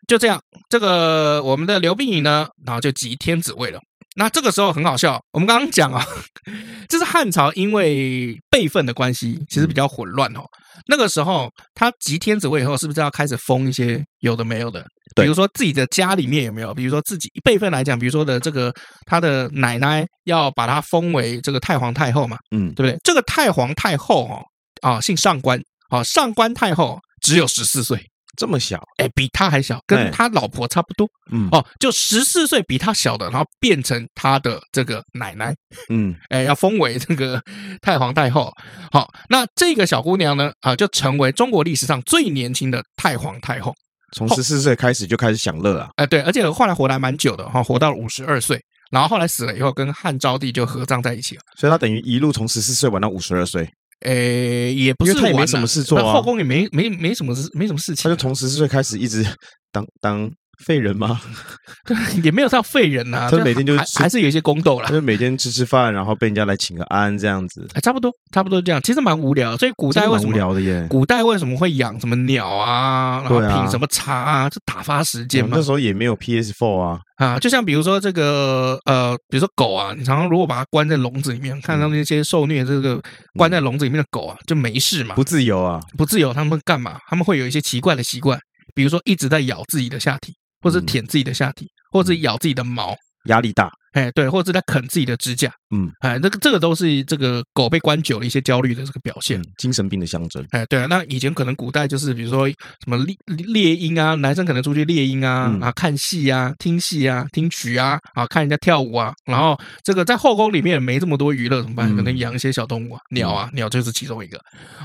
[0.08, 3.80] 就这样，这个我们的刘病已呢，然后就即天子位了。
[4.18, 6.06] 那这个时候很好笑，我们刚刚讲啊，
[6.88, 10.42] 这是汉朝因为辈分的关系，其实比较混乱哦。
[10.88, 14.86] 那个时候他即天子位以后，是不是要开始封一些有的没有的？
[15.16, 16.74] 比如说自己的家里面有没有？
[16.74, 18.74] 比如说自己辈分来讲，比如说的这个
[19.06, 22.98] 他的奶奶要把他封为这个太皇太后嘛，嗯，对不对？
[23.04, 24.42] 这个太皇太后哦，
[24.82, 28.02] 啊，姓上官，啊，上官太后只有十四岁。
[28.36, 35.56] 这么小，哎，比他还小，跟他老婆差不多，嗯，哦，就十四岁比他小的，然后变成他的这个奶奶，
[35.90, 37.42] 嗯，哎，要封为这个
[37.82, 38.52] 太皇太后，
[38.92, 43.74] 好，那这个小姑娘呢，啊，就成为中国历史上最年轻的太皇太后，
[44.14, 53.70] 从十四岁开始就开始享乐啊，哎，对，而且后来活得还蛮久的哈，活到了五十二岁，然后后来死了以后，跟汉昭帝就合葬在一起了，所以他等于一路从十四岁玩到五十二岁。
[54.02, 58.04] 诶，也不是，因为他也没什么事做啊，后宫也没没没什么事，没什么事情。
[58.04, 59.26] 他就从十四岁开始一直
[59.72, 60.30] 当当
[60.64, 61.20] 废人吗？
[62.24, 67.68] 也没有到废人呐，他 每天就还是有一些宫斗啦，就每天吃吃饭，然后被人家来请个安这样子。
[67.82, 69.56] 差不多，差不多这样，其实蛮无聊。
[69.58, 70.86] 所以古代为什么无聊的耶？
[70.90, 73.22] 古代为什么会养什么鸟啊？
[73.24, 74.50] 然后品什么茶啊？
[74.50, 75.56] 就打发时间嘛。
[75.58, 77.00] 那时候也没有 PS Four 啊。
[77.18, 83.02] 啊，就像比如说这个呃，比如说狗啊，你常常如果把它关在笼子里面，看到那些受虐这个
[83.38, 87.00] 关在笼子里面的狗啊，就没事嘛，不自由啊，不自由，他们干嘛？
[87.08, 88.38] 他们会有一些奇怪的习惯，
[88.74, 93.72] 比如说一直在咬自己的下体，或者舔自己的下体，或者咬自己的毛，压力大。
[93.94, 100.46] 哎，对，或者是在啃自己的指甲，嗯，哎，这个这个都是这个狗被关久了一些焦虑的这个表现，精神病的象征。
[100.50, 111.96] 哎，对啊，那以前可能古代就是比如说什么猎猎鹰啊，男生可能出去猎鹰啊，啊，看戏啊，听戏啊，听曲啊，啊，看人家跳舞啊，然后这个在后宫里面没这么多娱乐怎么办？
[111.96, 114.38] 可能养一些小动物啊，鸟啊，鸟就是其中一个。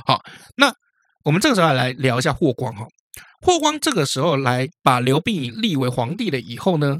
[0.06, 0.20] 好，
[0.56, 0.72] 那
[1.24, 2.86] 我们这个时候来聊一下霍光哈，
[3.40, 6.98] 霍光这个时候来把刘病已立为皇帝了以后呢，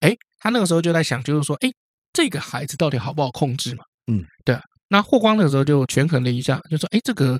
[0.00, 0.14] 哎。
[0.42, 1.68] 他那个时候就在想，就是说，哎，
[2.14, 3.84] 这个孩子到底好不好控制嘛？
[4.10, 4.58] 嗯，对。
[4.88, 7.38] 那霍光那个时候就权衡了一下，就说，哎，这个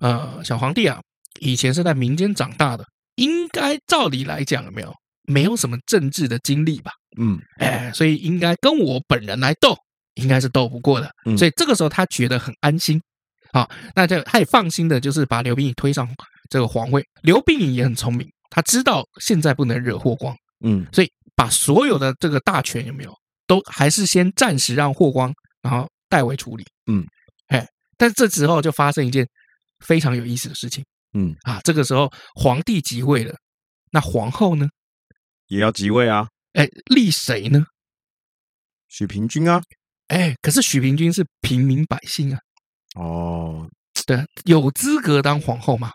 [0.00, 1.00] 呃小皇帝啊，
[1.38, 4.92] 以前是在民间长大的，应该照理来讲有没有
[5.28, 6.90] 没有什么政治的经历吧？
[7.20, 9.76] 嗯，哎，所以应该跟我本人来斗，
[10.14, 11.08] 应该是斗不过的。
[11.38, 13.00] 所以这个时候他觉得很安心，
[13.52, 16.04] 好，那就他也放心的，就是把刘病已推上
[16.50, 17.02] 这个皇位。
[17.22, 21.10] 刘病已也很聪明，他知道现在不能惹霍光，嗯，所以。
[21.36, 25.32] 把所有的这个大权有没有，都还是先暂时让霍光，
[25.62, 26.66] 然后代为处理。
[26.86, 27.02] 嗯，
[27.46, 29.26] 哎，但这时候就发生一件
[29.78, 30.84] 非常有意思的事情。
[31.14, 33.34] 嗯啊，这个时候皇帝即位了，
[33.90, 34.68] 那皇后呢，
[35.46, 36.28] 也要即位啊？
[36.52, 37.64] 哎，立谁呢？
[38.88, 39.62] 许平君啊？
[40.08, 42.38] 哎，可是许平君是平民百姓啊。
[42.96, 43.66] 哦，
[44.04, 45.90] 对，有资格当皇后吗？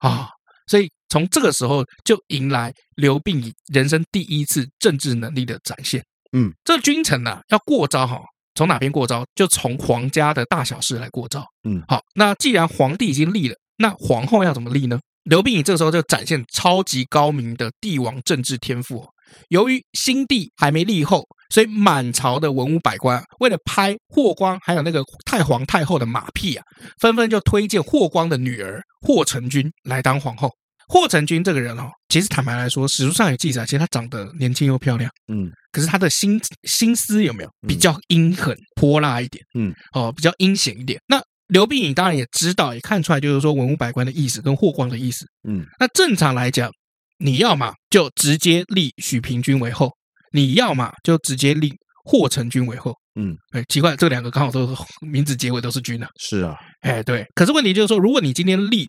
[0.00, 0.28] 啊，
[0.66, 0.90] 所以。
[1.12, 6.00] 从这个时候就迎来刘病已人生第一次政治能力的展现。
[6.30, 8.22] 嗯，这君臣啊要过招哈，
[8.54, 9.24] 从哪边过招？
[9.34, 11.44] 就从皇家的大小事来过招。
[11.64, 15.00] 嗯，好，那既然皇帝已经立了，那皇后要怎么立呢？
[15.24, 19.04] 刘病已这个时候就展现超级高明的帝王政治天赋。
[19.48, 26.64] 由于新帝还没立后，所以满朝的文武百官为了拍霍光还有那个太皇太后的马屁啊，
[27.00, 30.50] 纷纷就推荐霍光的女儿霍成君来当皇后。
[30.88, 41.00] 霍成君这个人哦，其实坦白来说，史书上有记载，其实她长得年轻又漂亮，嗯，可是他的心心思有没有比较阴狠泼辣一点，嗯，哦，比较阴险一点。
[41.06, 46.68] 那刘病已当然也知道，也看出来，就是说文武百官的意思跟霍光的意思，嗯，那正常来讲，
[47.18, 49.92] 你要嘛就直接立许平君为后，
[50.32, 51.72] 你要嘛就直接立
[52.04, 58.88] 霍成君为后，嗯，哎，奇怪，这两个刚好都是名字结尾都是君啊，是啊，哎，对，可是问题就是说，如果你今天立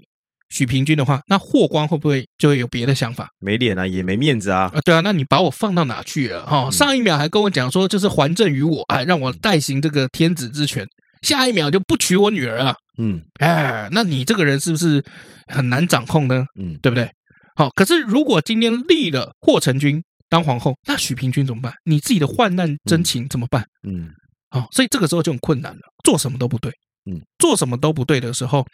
[0.50, 3.28] 许平君的话，那霍光会不会就会有别的想法？
[3.40, 4.72] 没脸啊，也没面子啊！
[4.74, 6.46] 啊，对啊，那你把我放到哪去了？
[6.46, 10.86] 哈、哦，上一秒还跟我讲说，就是还政于我，哎，让我代行这个天子之权，
[11.22, 12.76] 下一秒就不娶我女儿啊！
[12.98, 15.04] 嗯，哎，那你这个人是不是
[15.48, 16.46] 很难掌控呢？
[16.60, 17.10] 嗯，对不对？
[17.56, 21.74] 好，可是如果今天立了霍成君当皇后，那许平君怎么办？
[21.84, 23.67] 你自己的患难真情怎么办？
[23.84, 24.10] 嗯，
[24.50, 26.72] 好，所以这个时候就很困难了，做什么都不对。
[27.06, 28.65] 嗯，做什么都不对的时候，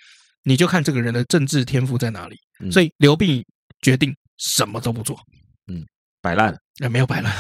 [0.43, 2.37] 你就看这个人的政治天赋在哪里。
[2.71, 3.43] 所以刘病已
[3.81, 5.19] 决定什么都不做。
[5.71, 5.83] 嗯，
[6.21, 6.55] 摆烂。
[6.79, 7.33] 也没有摆烂。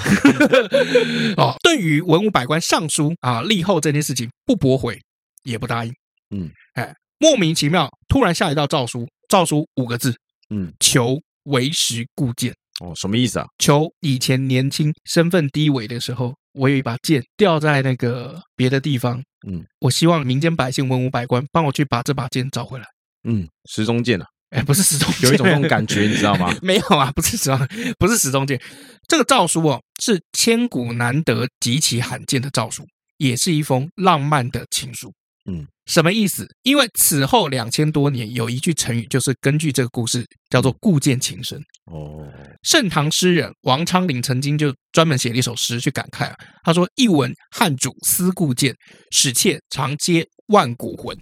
[1.37, 4.99] 哦，对于文武百官上书啊立后这件事情不驳回，
[5.43, 5.93] 也不答应。
[6.31, 10.15] 嗯，哎，莫名其妙，突然下一道诏书，诏书五个字，
[10.49, 12.51] 嗯，求为时故剑。
[12.79, 13.47] 哦，什么意思啊？
[13.57, 19.21] 求以前年轻身份低微的时候，我有一把剑掉在那个别的地方。
[19.47, 22.85] 嗯，我希望民间百姓、文武百官帮我去把这把剑找回来。
[23.23, 24.25] 嗯，石中剑啊。
[24.51, 26.55] 哎，不是时钟剑，有一种那种感觉，你知道吗？
[26.63, 27.59] 没有啊，不是时钟，
[27.99, 28.59] 不是时钟剑。
[29.07, 32.85] 这个诏书哦，是千古难得、极其罕见的诏书，
[33.17, 35.11] 也是一封浪漫的情书。
[35.49, 36.47] 嗯，什么意思？
[36.63, 41.57] 因为此后两千多年，有一句成语，就是根据这个故事，叫做“故剑情深”。
[41.89, 42.27] 哦，
[42.61, 48.75] 盛唐诗人王昌龄曾经就专门写了一首诗去感慨啊，他说：“一闻汉主思故剑，
[49.11, 51.17] 使妾长嗟万古魂。”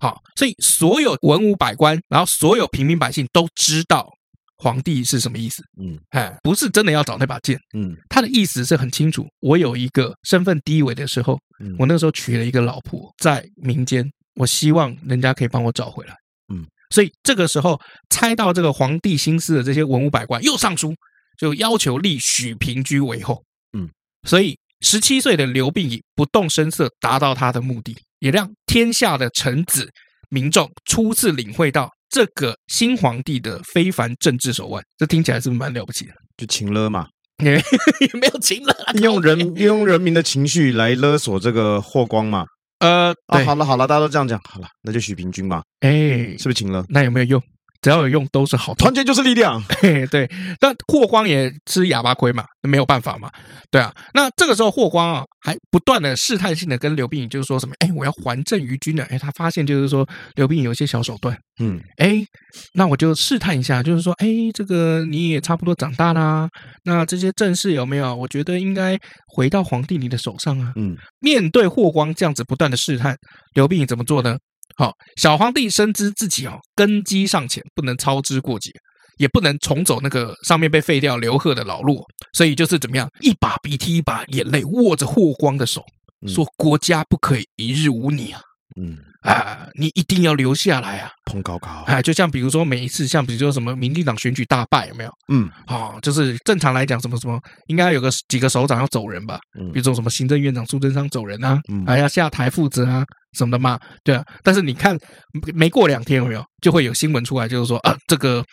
[0.00, 4.08] 好，所以所有文武百官，然后所有平民百姓都知道
[4.56, 5.62] 皇帝是什么意思。
[5.80, 7.58] 嗯，哎，不是真的要找那把剑。
[7.76, 9.26] 嗯，他的意思是很清楚。
[9.40, 11.38] 我有一个身份低微的时候，
[11.78, 16.14] 我那个时候娶了一个老婆，在民间，我希望人家可以帮我找回来。
[16.52, 20.94] 嗯，所以这个时候猜到这个皇帝心思的这些文武百官又上书，
[21.38, 23.42] 就要求立许平君为后。
[23.76, 23.88] 嗯，
[24.26, 27.96] 所以十七岁的刘病已不动声色，达到他的目的。
[28.20, 29.90] 也让天下的臣子、
[30.30, 36.12] 民众初次领会到这个新皇帝的非凡政治手腕，这听起来是不是蛮了不起的？
[36.36, 37.08] 就情勒嘛，
[37.42, 37.54] 也
[38.18, 42.44] 没有情勒， 用人用人民的情绪来勒索这个霍光嘛。
[42.78, 45.62] 呃，啊，好了好了，大家都这样讲，好了，那就许平君嘛。
[45.80, 46.84] 哎，是不是情勒？
[46.88, 47.42] 那有没有用？
[47.82, 49.62] 只要有用都是好，团结就是力量。
[49.80, 53.30] 嘿，对，但霍光也吃哑巴亏嘛，没有办法嘛，
[53.70, 53.92] 对啊。
[54.14, 59.04] 那这个时候霍光啊，还不断的试探性的跟刘病已就是说什么，哎，我要还政于君呢。
[59.10, 62.24] 哎，他发现就是说刘病已有一些小手段，嗯，哎，
[62.74, 66.48] 那我就试探一下，就是说，哎，这个你也差不多长大啦，
[66.84, 68.14] 那这些政事有没有？
[68.14, 68.98] 我觉得应该
[69.34, 70.72] 回到皇帝你的手上啊。
[70.76, 73.16] 嗯，面对霍光这样子不断的试探，
[73.54, 74.36] 刘病已怎么做呢？
[74.76, 78.70] 好，小皇帝深知自己哦根基尚浅，不能操之过急，
[79.16, 85.82] 也不能重走那个上面被废掉刘贺的老路，所以就是怎么样，一把鼻涕一把眼泪，握着霍光的手，
[86.26, 88.40] 说：“国家不可以一日无你啊！”
[88.80, 88.96] 嗯。
[89.22, 91.10] 啊，你一定要留下来啊！
[91.24, 95.10] 捧高高，哎，就像比如说每一次，像比如说什么民进党选举大败有没有？
[95.32, 99.40] 嗯，好，就是正常来讲，什么什么应该有个几个首长要走人吧？
[99.58, 103.04] 嗯，比如说什么行政院长苏贞昌走人啊，还要下台负责啊
[103.36, 103.80] 什么的嘛？
[104.04, 104.24] 对啊。
[104.44, 104.96] 但是你看，
[105.52, 108.44] 没过两天有没有就会有新闻出来，就是说啊，这个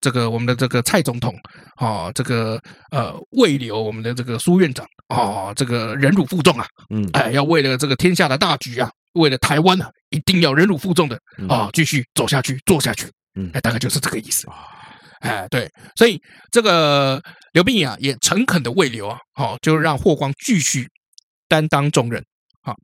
[0.00, 1.34] 这个我们的这个蔡总统
[1.74, 2.60] 啊，这个
[2.92, 8.88] 呃未留我们的这个苏院长啊，这个忍辱负重啊，嗯，哎，要为了这个天下的大局啊。
[9.14, 11.18] 为了台湾呢，一定要忍辱负重的
[11.48, 13.10] 啊，继续走下去，做下去。
[13.34, 14.46] 嗯，哎，大概就是这个意思。
[15.20, 16.18] 哎，对，所以
[16.50, 20.88] 这个刘病已啊，也诚恳的慰留啊，好，就让霍光继续
[21.46, 22.24] 担当重任。
[22.62, 22.74] 好，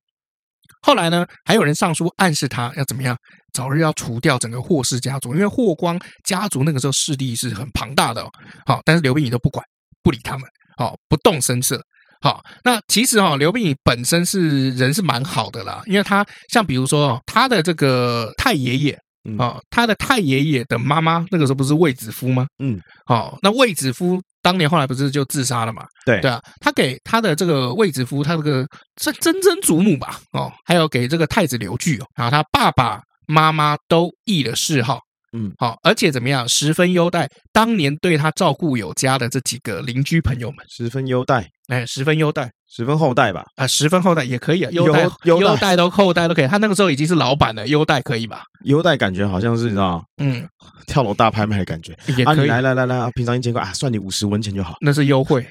[0.83, 3.17] 后来呢，还有人上书暗示他要怎么样，
[3.53, 8.23] 早日要除掉整个霍氏家族，因为霍光家族那个时候势力是很庞大的。
[8.67, 9.65] 好，但是刘病已都不管，
[10.03, 11.83] 不理他们，好，不动声色。
[12.27, 18.99] 好，那其实哈，刘病已本身是人是蛮好的啦，因为他像比如说他的这个太爷爷
[19.39, 22.45] 啊，他的太爷爷的妈妈那个时候不是卫子夫吗？
[22.59, 25.85] 嗯，好，那卫子夫当年后来不是就自杀了嘛？
[26.05, 28.67] 对对啊，他给他的这个卫子夫，他这个
[29.01, 30.19] 是曾曾祖母吧？
[30.33, 34.99] 哦，还有给这个太子刘据哦，然后他爸爸妈妈都议了谥号。
[35.37, 43.45] 嗯，好，而且怎么样，十分优待当年对他照顾有加的这几个邻居朋友们，十分优待，哎，十分优待，十分厚待吧？
[43.57, 46.47] 啊，十分厚待也可以啊，优待优待都厚待都可以。
[46.47, 48.45] 他那个时候已经是老板了，优待可以吧？
[48.65, 50.49] 优待感觉好像是你知道，嗯，
[50.89, 52.49] 跳楼大拍卖的感觉也可以。
[52.49, 55.47] 来来来来，平常一千块啊，算你五十文钱就好，那是优惠。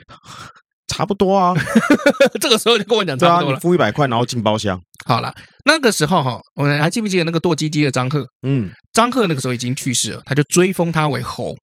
[0.87, 1.53] 差不多啊，
[2.39, 3.59] 这个时候就跟我讲差不多了。
[3.59, 4.79] 付一百块，然后进包厢。
[5.05, 5.33] 好了，
[5.65, 8.25] 那个时候哈，我们还记不记得那个剁鸡鸡的张贺？
[8.43, 11.55] 嗯，张贺那个时候已经去世了，他就追封他为侯。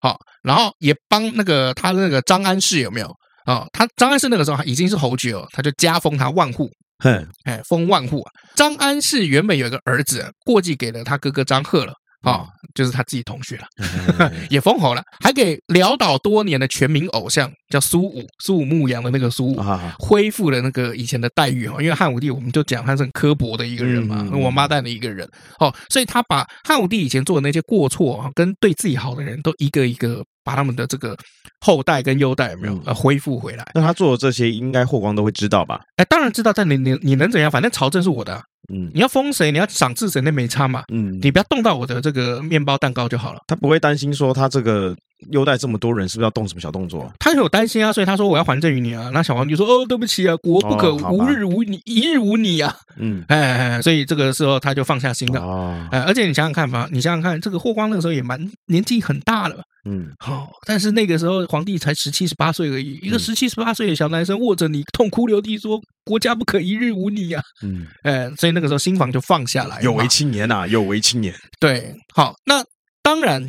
[0.00, 3.10] 好，然后也帮那个他那个张安世有没有
[3.46, 3.66] 啊？
[3.72, 6.68] 他张安世那个时候已经是侯爵了，他就加封他万户。
[7.02, 8.22] 哼，哎，封万户。
[8.54, 11.92] 张安世原本有一个儿子，过继给了他哥哥张贺了。
[12.30, 21.80] 啊，就是他自己同学了， 也封侯了，还给潦倒多年的全民偶像叫苏武，苏武牧羊的那个苏武啊，恢复了那个以前的待遇哈。
[21.80, 25.28] 因为汉武帝我们就讲他是很刻薄的一个人嘛，王八蛋的一个人
[25.60, 31.16] 哦，所以他把汉武帝以前做的那些过错啊，跟对自己好的人都一个一个把他们的这个
[31.60, 33.64] 后代跟优待有没有呃恢复回来？
[33.74, 35.80] 那他做的这些，应该霍光都会知道吧？
[35.96, 37.48] 哎，当然知道，但你你你能怎样？
[37.48, 38.42] 反正朝政是我的。
[38.72, 40.84] 嗯，你要封谁，你要赏赐谁，那没差嘛。
[40.92, 43.40] 嗯，你不要动到我的这个面包蛋糕就好了。
[43.46, 44.96] 他不会担心说他这个
[45.30, 47.12] 优待这么多人，是不是要动什么小动作？
[47.18, 49.10] 他有担心啊，所以他说我要还政于你啊。
[49.12, 52.76] 那小皇帝说哦，对不起啊，国不可无日无你，一日无你啊。
[52.96, 55.40] 嗯，哎，所以这个时候他就放下心了。
[55.40, 59.62] 哦，哎，而且你想想看吧，你想想看，这个霍光那个时候也蛮年纪很大了。
[59.88, 67.42] 嗯，好，但是那个时候皇帝才十七十八岁而已，一个十七十八岁的小男生握着你痛哭流涕说国家不可一日无你啊。
[67.62, 71.32] 嗯，哎，所以那个时候心房就放下来，有为青年呐，有为青年。
[71.60, 72.64] 对，好，那
[73.00, 73.48] 当然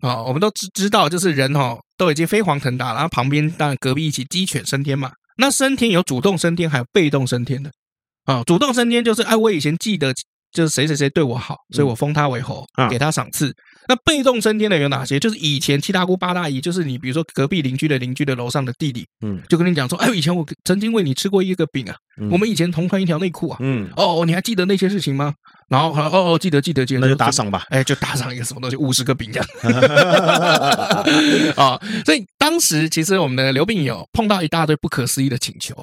[0.00, 5.10] 啊，我们都知知道，就是人哈都已经飞黄腾达了，然后旁边当然隔壁一起鸡犬升天嘛。
[5.36, 7.70] 那升天有主动升天，还有被动升天的
[8.24, 8.42] 啊。
[8.44, 10.12] 主动升天就是哎，我以前记得
[10.52, 13.54] 就是谁谁谁对我好，所以我封他为侯，给他赏赐。
[13.88, 15.18] 那被动升天的有哪些？
[15.18, 21.96] 就是以前七大姑八大姨，就是你比如说隔壁邻居的邻居的楼上的弟弟，嗯，就跟你讲说，哎，以前我曾经为你吃过一个饼啊，
[22.30, 25.34] 我们以前同穿一条内裤啊，嗯，哦，你还记得那些事情吗？
[25.68, 29.48] 然后，哦哦，记得记得记得，那就打赏吧，哎，就打赏一个什么东西，五十个饼这样，
[31.56, 35.74] 啊，所以当时其实我们的刘病友碰到一大堆不可思议的请求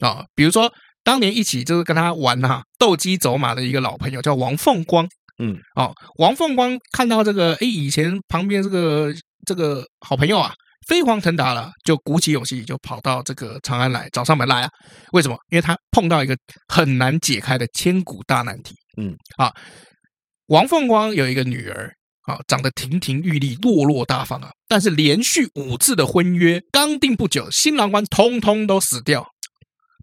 [0.00, 0.72] 啊，比如说
[1.04, 5.06] 当年一起就是跟他玩啊斗鸡走马的一个老朋友叫王凤光。
[5.38, 9.12] 嗯，哦，王凤光看到这个，哎，以前旁边这个
[9.44, 10.50] 这个好朋友啊，
[10.88, 14.70] 飞黄腾达了，就鼓起勇气就跑到这个长安来找上门来啊。
[15.12, 15.36] 为什么？
[15.50, 16.34] 因为他碰到一个
[16.68, 18.74] 很难解开的千古大难题。
[18.96, 19.52] 嗯，啊，
[20.46, 29.26] 王凤光有一个女儿，啊，长得亭亭玉立、落落大方啊，但是连续五次的婚约刚定不久，新郎官通通都死掉。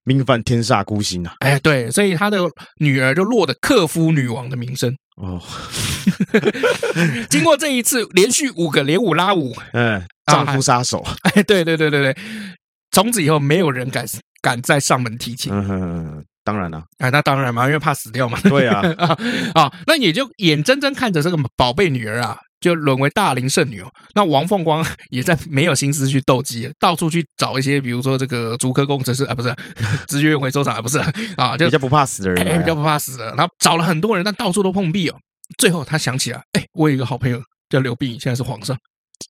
[0.06, 1.34] 命犯天煞孤星啊！
[1.40, 2.38] 哎，对，所以他的
[2.78, 5.42] 女儿就落得克夫女王的名声哦。
[7.30, 11.02] 经过这一次连续五个连五拉五，嗯，丈夫杀手。
[11.22, 12.18] 哎，对对对对对，
[12.92, 14.06] 从此以后没有人敢
[14.42, 15.54] 敢再上门提亲。
[15.54, 18.40] 嗯哼，当然了，哎，那当然嘛，因为怕死掉嘛。
[18.42, 19.18] 对啊， 啊
[19.54, 22.38] 啊，那也就眼睁睁看着这个宝贝女儿啊。
[22.64, 23.92] 就沦为大龄剩女哦。
[24.16, 29.54] 那王凤光 也在没有心思去斗鸡，到处去找一些，比如说这个竹科工程师啊，不是
[30.08, 30.98] 资源回收厂啊，不是
[31.36, 33.26] 啊，就比较不怕死的人，比较不怕死的。
[33.36, 35.16] 然后找了很多人，但到处都碰壁哦。
[35.58, 38.78] 最后他想起来，哎，我有一个好朋友叫刘病已，现在是皇上。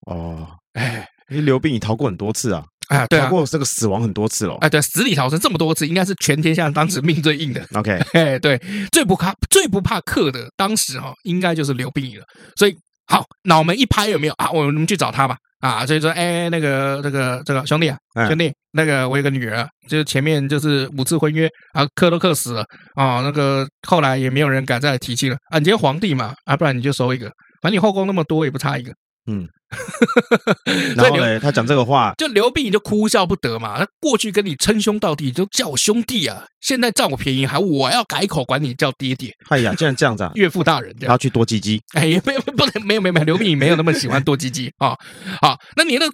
[0.06, 4.56] 哦，哎，因为刘病已逃过很多次啊，啊，对啊，逃过这个死亡很多次了。
[4.62, 7.66] 哎，对，死里逃生这么多次，应该是全天下当时命最硬的。
[7.76, 8.60] OK， 哎，对，
[8.92, 12.26] 最不怕最不怕克的，当时哈，应该就是刘病已了。
[12.56, 12.76] 所以。
[13.06, 14.50] 好，脑门一拍有没有啊？
[14.50, 15.36] 我们去找他吧。
[15.60, 17.98] 啊，所以说，哎，那个，这个，这个兄弟啊，
[18.30, 22.64] 兄弟，那个我有个女儿，就是前面就是五次婚约啊，克都克死了
[22.96, 23.20] 啊。
[23.20, 25.60] 那个后来也没有人敢再来提亲了啊。
[25.60, 27.26] 你今天皇帝嘛，啊，不然你就收一个，
[27.62, 28.92] 反正你后宫那么多，也不差一个。
[29.30, 29.46] 嗯，
[30.96, 33.80] 然后呢，他讲这个话，就刘病已就哭笑不得嘛。
[33.80, 39.32] 他过去跟你称兄道弟，就叫我兄弟啊，现在占我便宜，还我要改口管你叫爹爹。
[39.50, 41.82] 哎呀，既然这样子啊， 岳父大人，他要去多鸡鸡。
[41.94, 44.96] 哎，也没有不能没有没有没有，刘病已没有那么喜欢多鸡鸡啊。
[45.42, 46.06] 好，那你的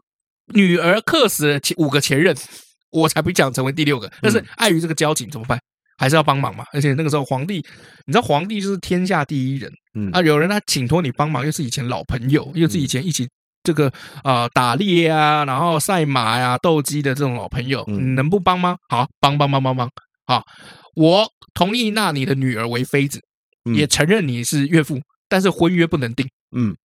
[0.53, 2.35] 女儿克死了前五个前任，
[2.91, 4.11] 我才不想成为第六个。
[4.21, 5.59] 但是碍于这个交情，怎么办？
[5.97, 6.63] 还是要帮忙嘛。
[6.71, 7.55] 而且那个时候皇帝，
[8.05, 9.69] 你知道皇帝就是天下第一人。
[9.95, 13.27] 嗯啊，有人他请托你帮忙，又是以前老朋友，又是以前一起
[13.63, 13.87] 这个
[14.23, 18.77] 啊、呃、打猎啊，然后赛马呀、啊、斗鸡的这种老朋友，你能不帮吗？
[18.89, 19.89] 好，帮帮帮帮帮，
[20.25, 20.43] 好，
[20.95, 23.21] 我同意纳你的女儿为妃子，
[23.75, 26.27] 也承认你是岳父，但是婚约不能定。
[26.55, 26.75] 嗯，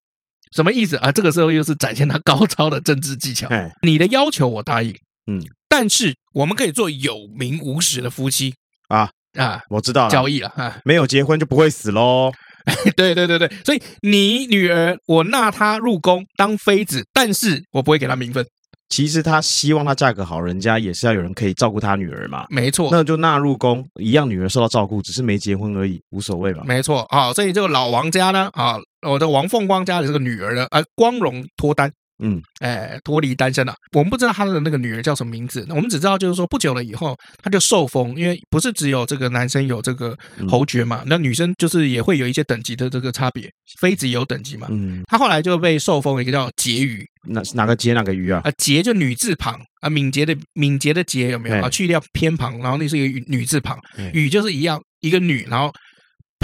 [0.52, 1.10] 什么意思啊？
[1.12, 3.48] 这个时候又是展现他高超的政治技巧。
[3.82, 4.94] 你的要求我答应，
[5.26, 8.54] 嗯，但是我们可以做有名无实的夫妻
[8.88, 12.32] 啊啊，我知道了，交易了啊，没有结婚就不会死喽。
[12.96, 18.46] 对对对对，所以你女儿我纳她入宫当妃子，但是我不会给她名分。
[18.88, 22.46] 其实她希望她嫁个好人家，也是要有人可以照顾她女儿嘛。
[22.48, 26.62] 没错，那就纳入宫，一样女儿受到照顾，只是没结婚而已，无所谓嘛。
[26.64, 31.92] 没错啊，所以这个老王家呢，啊，我的王凤光家的这个女儿呢，啊，光荣脱单。
[32.22, 33.74] 嗯，哎，脱离单身了。
[33.92, 40.16] 我们不知道他的那个女儿叫什么名字，我们只知道就是说不久了以后，他就受封，因为不是只有这个男生有这个
[40.48, 43.50] 侯爵嘛，那女生就是也会有一些等级的这个差别，
[43.80, 44.68] 妃子也有等级嘛。
[44.70, 48.40] 嗯，他后来就被受封一个叫婕妤，哪哪个婕哪个妤啊？
[48.44, 51.68] 啊，婕就女字旁啊，敏捷的敏捷的捷有没有啊？
[51.68, 53.78] 去掉偏旁，然后那是一个女字旁，
[54.12, 55.72] 妤就是一样一个女，然后。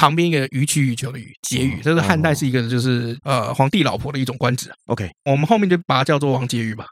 [0.00, 4.72] 旁边一个予取予求的予，婕妤，这是汉代是一个就是呃皇帝老婆的一种官职。
[4.86, 6.86] OK，我们后面就把它叫做王婕妤吧。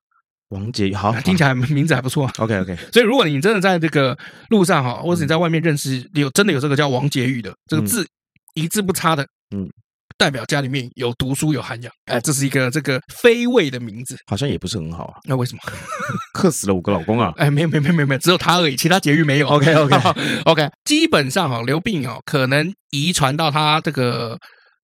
[0.51, 2.31] 王婕妤，好，听起来名字还不错。
[2.37, 4.15] OK OK，所以如果你真的在这个
[4.51, 8.07] 路上哈，或者你在外面认识有真的有这个叫王婕妤的这个字
[8.53, 9.67] 一字不差的，嗯。
[10.17, 15.15] 代表家里面有读书有涵养，哎，这是一个这个非位的名字，好像也不是很好啊。
[15.25, 15.61] 那为什么？
[16.33, 17.33] 克死了五个老公啊？
[17.37, 19.49] 哎，没有没有没有没有，只有他而已，其他婕妤没有。
[19.49, 19.97] OK OK
[20.47, 24.39] OK，基本上哈，刘病已哦，可能遗传到他这个。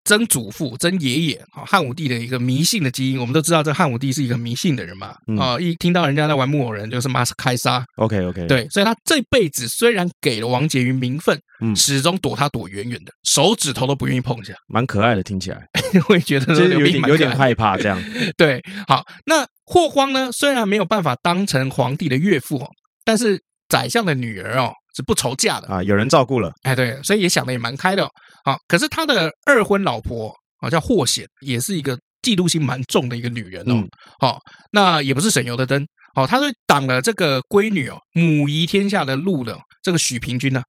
[0.04, 7.84] 曾祖父、曾爷爷，啊，汉武帝的一个迷信的基因，我们都知道，这汉武帝是一个迷信的人嘛，啊，一听到人家在玩木偶人，就是马上开杀。
[7.96, 15.66] OK OK，对，所以他这辈子虽然给了王婕妤名分，嗯，始终躲他躲远远的，手指头都不愿意碰一下，蛮可爱的，听起来
[16.04, 17.98] 会觉得有点有点害怕这样。
[18.36, 22.68] 对，好，那霍光呢，虽然没有办法当成皇帝的岳父哦，
[23.04, 24.72] 但是宰相的女儿哦。
[24.96, 28.08] 是不愁嫁的啊，有人照顾了，哎，对，所以也想的也蛮开的。
[28.44, 33.82] 好，可是他的二婚老婆啊，叫霍显，也是一个嫉妒心蛮重的一个女人哦。
[34.20, 34.38] 好，
[34.70, 35.84] 那也不是省油的灯。
[36.14, 40.62] 好，他就挡了这个闺女哦，母仪天下的路的这个许平君呢，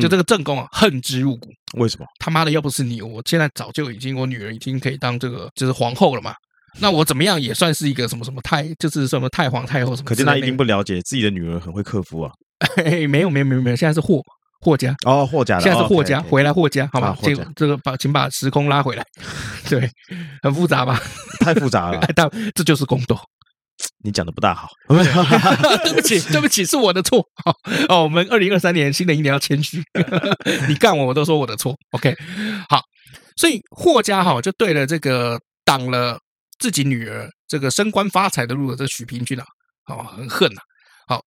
[0.00, 1.50] 就这个正宫啊，恨之入骨。
[1.76, 2.06] 为什么？
[2.18, 6.32] 他妈的，要不是你，我现在早就已经，我女儿已经可以当这个就是皇后了嘛。
[6.80, 10.06] 那我怎么样也算是一个什么什么太，就是什么太皇太后什么。
[10.06, 12.30] 可见他一定不了解自己的女儿很会克夫啊。
[12.82, 14.22] 哎，没有没有没有没有，现在是霍
[14.66, 19.06] 霍家哦，霍家，现在是霍家，回来霍家，好吧，这个这个把请把时空拉回来，
[19.70, 19.88] 对，
[20.42, 21.00] 很复杂吧？
[21.38, 23.16] 太复杂了， 但这就是宫斗，
[24.02, 27.24] 你讲的不大好，对不起对不起，是我的错，
[27.88, 29.80] 哦，我们二零二三年新的一年要谦虚，
[30.66, 32.12] 你干我我都说我的错，OK，
[32.68, 32.82] 好，
[33.36, 36.18] 所以霍家哈就对了这个挡了
[36.58, 39.44] 自己女儿这个升官发财的路的这许平君啊，
[39.86, 40.60] 哦，很恨呐。
[41.06, 41.20] 好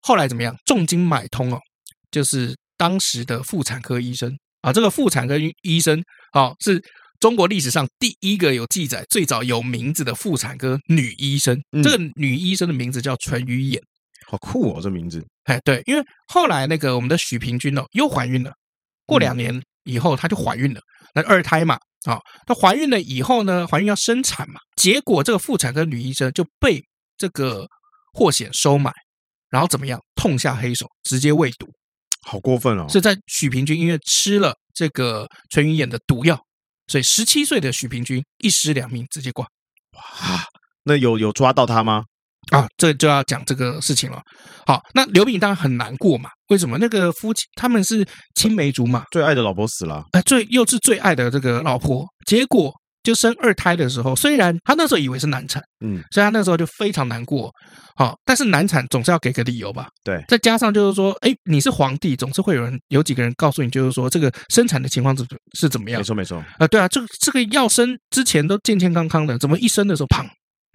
[0.00, 0.56] 后来怎么样？
[0.64, 1.60] 重金买通哦，
[2.10, 4.72] 就是当时的妇产科医生啊。
[4.72, 6.02] 这个妇产科医生
[6.32, 6.82] 啊，是
[7.20, 11.58] 中国历史上第一个有记载、最早有名字的妇产科女医生。
[11.82, 13.80] 这个女医生的名字叫淳于衍，
[14.26, 15.24] 好酷哦，这名字。
[15.44, 18.52] 哎，对，因为后来那个我们的许平君哦，又怀孕了。
[19.06, 20.80] 过两年以后，她就怀孕了，
[21.14, 22.18] 那二胎嘛啊。
[22.46, 26.82] 她怀孕了以后呢，怀孕要生产嘛，结果这个妇产科女医生就被
[27.16, 27.66] 这个
[28.12, 28.92] 霍显收买。
[29.48, 29.98] 然后怎么样？
[30.16, 31.68] 痛下黑手，直接喂毒，
[32.28, 32.86] 好过分哦！
[32.90, 36.36] 是在许平君因为吃了这个淳于衍的毒药，
[36.88, 39.46] 所以十七岁的许平君一尸两命，直接挂。
[39.92, 40.44] 哇！
[40.82, 42.02] 那有有抓到他吗？
[42.50, 44.20] 啊，这就要讲这个事情了。
[44.66, 46.28] 好，那刘病已当然很难过嘛。
[46.48, 46.76] 为什么？
[46.78, 52.74] 那个夫妻他们是青梅竹马，最爱的老婆死了，哎，最又是最爱的这个老婆，结果。
[53.06, 57.52] 就生二胎的时候，虽然他那时候以为是难产，嗯，所以他那时候就非常难过，
[57.94, 65.24] 好，但是难产总是要给个理由吧，对，再加上就是说，哎，你是皇帝，总是会有人有几个人告诉你，就是说这个生产的情况是
[65.56, 66.00] 是怎么样？
[66.00, 70.26] 没错没错，啊，对啊，这个这个要生之前都健健康康的，怎么一生的时候砰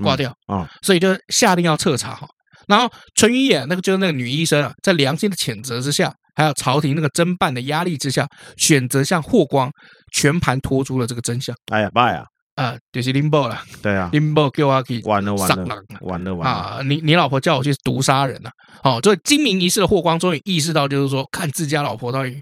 [0.01, 0.69] 挂掉啊？
[0.81, 2.25] 所以就下令要彻查哈，
[2.67, 8.25] 然后淳于衍那个就是那个女医生啊，在良心的谴责之下，还有朝廷那个侦办的压力之下，
[8.55, 9.69] 选择向霍光。
[10.11, 11.55] 全盘托出了这个真相。
[11.71, 13.61] 哎呀，爸呀，啊，就是林波了。
[13.81, 15.65] 对啊，林波叫我去完了完了
[16.01, 16.79] 完了完了啊！
[16.83, 18.51] 你你老婆叫我去毒杀人啊！
[18.83, 22.39] 哦，这精明一世的霍光终于意识到，就是说，看自家老婆到底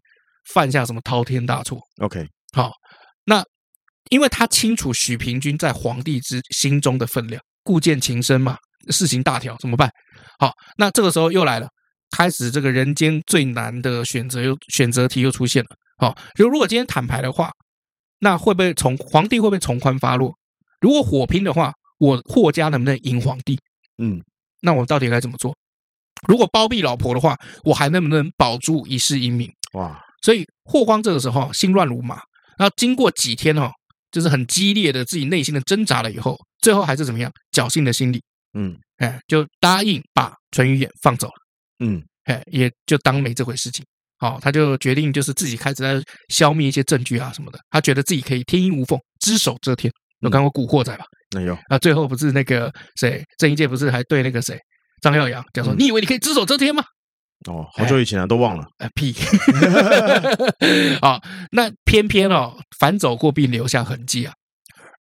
[0.54, 1.80] 犯下什么滔天大错。
[2.02, 2.72] OK，好，
[3.26, 3.44] 那
[4.10, 8.58] 因为他清楚许平君在皇帝之心中的分量，故见情深嘛，
[8.90, 9.90] 事情大条，怎么办？
[10.40, 11.68] 好，那这个时候又来了，
[12.18, 15.70] 开始这个人间最难的选择又选择题又出现了。
[16.00, 17.52] 好，就如果今天坦白的话，
[18.20, 20.34] 那会不会从皇帝会不会从宽发落？
[20.80, 23.60] 如果火拼的话，我霍家能不能赢皇帝？
[23.98, 24.24] 嗯，
[24.62, 25.54] 那我到底该怎么做？
[26.28, 29.52] 如果包庇老婆的话，我还能不能保住一世英名？
[29.74, 30.02] 哇！
[30.22, 32.16] 所以霍光这个时候心乱如麻，
[32.58, 33.72] 然后经过几天哦，
[34.12, 37.32] 就是很激烈的自己内心的挣扎了以后，最后还是怎么样？
[37.52, 38.22] 侥幸的心理，
[38.54, 41.34] 嗯，哎，就答应把淳于衍放走了，
[41.80, 43.86] 嗯，哎，也就当没这回事情。
[44.20, 47.60] 好，他就决定就是自己开始在消灭一些证据啊什么的。
[47.72, 49.92] 他觉得自己可以天衣无缝，只手遮天。
[50.20, 51.06] 有看过《古惑仔》吧？
[51.34, 51.58] 没有。
[51.70, 54.60] 那最后不是那个谁，郑伊健不是还对那个谁，
[55.02, 56.84] 张耀扬讲说：“你以为你可以只手遮天吗？”
[57.48, 58.66] 哦，好久以前了，都忘了。
[58.80, 59.16] 哎，屁！
[61.00, 61.18] 啊，
[61.52, 64.34] 那偏偏哦，反走过必留下痕迹啊。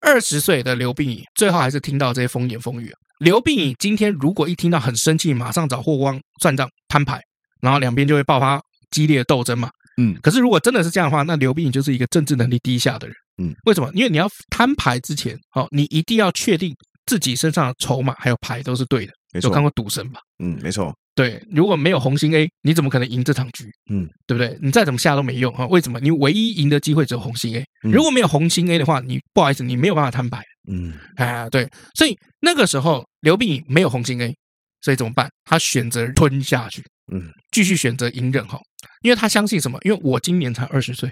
[0.00, 2.94] 二十岁的刘病已最后还是听到这些风言风语啊。
[3.18, 7.20] 刘病已今天如果一听到很生气，马上找霍光算账摊牌，
[7.60, 8.60] 然后两边就会爆发。
[8.90, 13.90] 激烈的斗争嘛，嗯，可是如果真的是这样的话，那刘病已就是一个政治能力低下的人，嗯，为什么？
[13.94, 16.74] 因为你要摊牌之前，哦，你一定要确定
[17.06, 19.48] 自己身上的筹码还有牌都是对的，没错。
[19.48, 20.20] 有看过赌神吧？
[20.42, 20.94] 嗯，没错。
[21.14, 23.64] 对，如果没有红心 A，你怎么可能赢这场局？
[23.90, 24.56] 嗯，对不对？
[24.62, 25.66] 你再怎么下都没用啊！
[25.66, 25.98] 为什么？
[25.98, 27.64] 你唯一赢的机会只有红心 A。
[27.82, 30.40] 如果没有红心 A 的话，你不好意思，你没有办法摊牌。
[30.70, 34.32] 嗯，哎，对，所以那个时候刘病已没有红心 A，
[34.80, 35.28] 所以怎么办？
[35.44, 38.58] 他选择吞下去，嗯，继续选择隐忍哈，
[39.02, 39.78] 因为他相信什么？
[39.82, 41.10] 因为我今年才二十岁，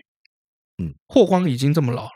[0.83, 2.11] 嗯，霍光已经这么老了，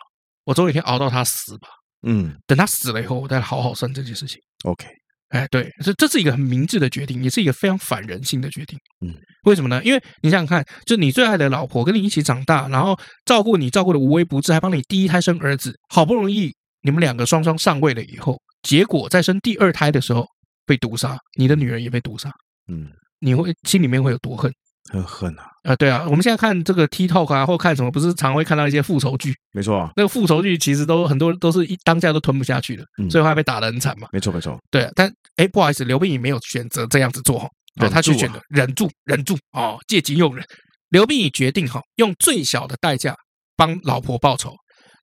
[0.44, 1.68] 我总有一天熬到他死吧。
[2.06, 4.40] 嗯，等他死了以后，我再好好算这件事情。
[4.64, 4.86] OK。
[5.28, 8.76] 哎，对，这这是一个很明智的决定，也是一个非常反人性的决定。
[9.06, 9.14] 嗯，
[9.44, 9.80] 为什么呢？
[9.84, 16.52] 因为你想想看，就你最爱的老婆跟你一起长大，然后照顾你照顾的无微不至，还帮你第一胎生儿子，好不容易
[16.82, 20.26] 你们两个双双上位了以后，结果在生第二胎的时候
[20.66, 22.28] 被毒杀，你的女儿也被毒杀。
[22.66, 22.90] 嗯，
[23.20, 24.52] 你会心里面会有多恨？
[24.90, 25.44] 很恨啊！
[25.62, 29.32] 啊，对啊，我们现在看这个 TikTok 啊，或看什么，不是常会看到一些复仇剧？
[29.52, 34.08] 没错啊，那个复仇剧其实都很多都是一当下都吞不下去的，所以后来被打得很惨嘛。
[34.12, 37.48] 没错没错，对，但哎，不好意思，刘病已没有选择这样子做，
[37.78, 40.44] 对，他去选择忍住忍住哦，借机用人。
[40.88, 43.14] 刘病已决定哈，用最小的代价
[43.54, 44.56] 帮老婆报仇，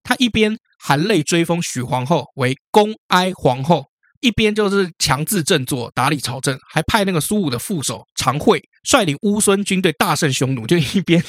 [0.03, 3.85] 他一边含泪追封许皇后为恭哀皇后。
[4.21, 11.23] 一边就是强制振作，打理朝政，还派那个苏武的副手常惠率领乌孙军队大胜匈奴，就一边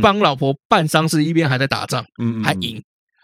[0.00, 2.82] 帮老婆办丧事，一边还在打仗，嗯，还赢，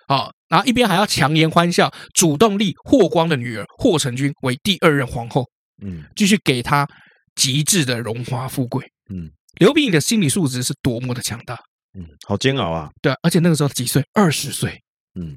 [0.09, 5.45] 啊，然后一边还要强颜欢笑，主动立霍光的女儿霍成君为第二任皇后，
[5.83, 6.87] 嗯，继续给他
[7.35, 8.85] 极致的荣华富贵，
[9.15, 11.55] 嗯，刘病已的心理素质是多么的强大，
[11.99, 14.05] 嗯，好煎熬啊，对，而且那个时候几岁？
[14.13, 14.81] 二十岁，
[15.19, 15.37] 嗯。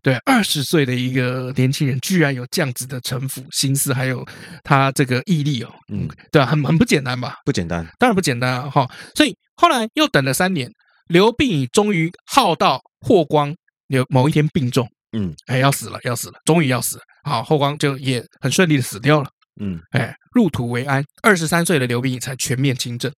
[0.00, 4.24] 对，二十岁的一个年轻人，居然有这样子的城府心思，还有
[4.62, 7.34] 他这个毅力哦，嗯，对啊，很很不简单吧？
[7.44, 8.70] 不简单，当然不简单啊！
[8.70, 10.70] 哈，所以后来又等了三年，
[11.08, 13.52] 刘病已终于耗到霍光
[13.88, 19.28] 有某一天病重，嗯，哎，要死了，要死了，终于要死了，好，霍光就也很顺利的死掉了，
[19.60, 23.12] 嗯，哎，入土为安，二十三岁的刘病已才全面亲政，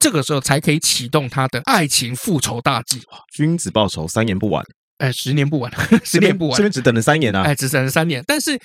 [0.00, 3.02] 这个时候才可以启动他的爱情复仇大计，
[3.36, 4.64] 君子报仇，三年不晚。
[4.98, 5.72] 哎，十年不晚，
[6.04, 7.42] 十年不晚，这边只等了三年啊！
[7.42, 8.58] 哎，只等了三年，但是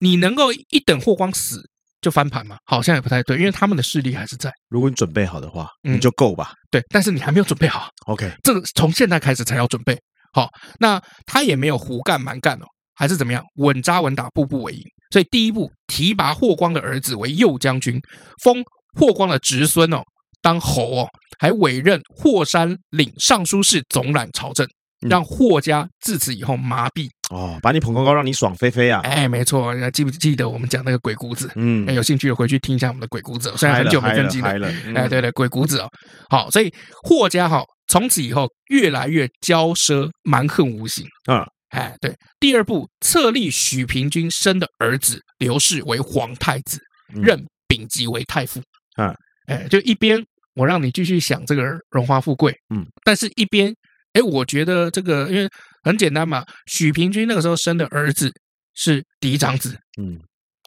[0.00, 1.62] 你能够一等霍光死
[2.00, 2.56] 就翻盘吗？
[2.66, 4.50] 好像也不太对，因为他们的势力还是在。
[4.68, 6.52] 如果你准备好的话，你就够吧。
[6.70, 7.88] 对，但是你还没有准备好。
[8.06, 9.96] OK，这个从现在开始才要准备
[10.32, 10.48] 好。
[10.78, 12.64] 那他也没有胡干蛮干哦，
[12.94, 13.42] 还是怎么样？
[13.56, 14.82] 稳扎稳打，步步为营。
[15.12, 18.00] 所以第一步提拔霍光的儿子为右将军，
[18.42, 18.62] 封
[18.98, 20.02] 霍光的侄孙哦
[20.42, 21.08] 当侯哦，
[21.38, 24.66] 还委任霍山领尚书事，总揽朝政。
[25.08, 29.00] 让霍家自此以后麻痹哦，把你捧高高，让你爽飞飞啊！
[29.02, 31.50] 哎，没错，记不记得我们讲那个鬼谷子？
[31.54, 34.68] 嗯，有兴趣的回去听一下我们的鬼谷子，虽然很久没更新了。
[34.94, 35.88] 哎，对对，鬼谷子哦，
[36.28, 36.70] 好，所以
[37.02, 41.46] 霍家哈，从此以后越来越骄奢蛮横无形啊！
[41.70, 46.78] 哎，对，第二步册立许平君生的儿子刘氏为皇太子，
[47.14, 48.60] 任丙吉为太傅
[48.96, 49.14] 啊！
[49.46, 50.20] 哎，就一边
[50.56, 53.72] 我让你继续享这个荣华富贵，嗯，但是一边。
[54.12, 55.48] 哎，我觉得这个因为
[55.82, 58.32] 很简单嘛，许平君那个时候生的儿子
[58.74, 60.18] 是嫡长子，嗯，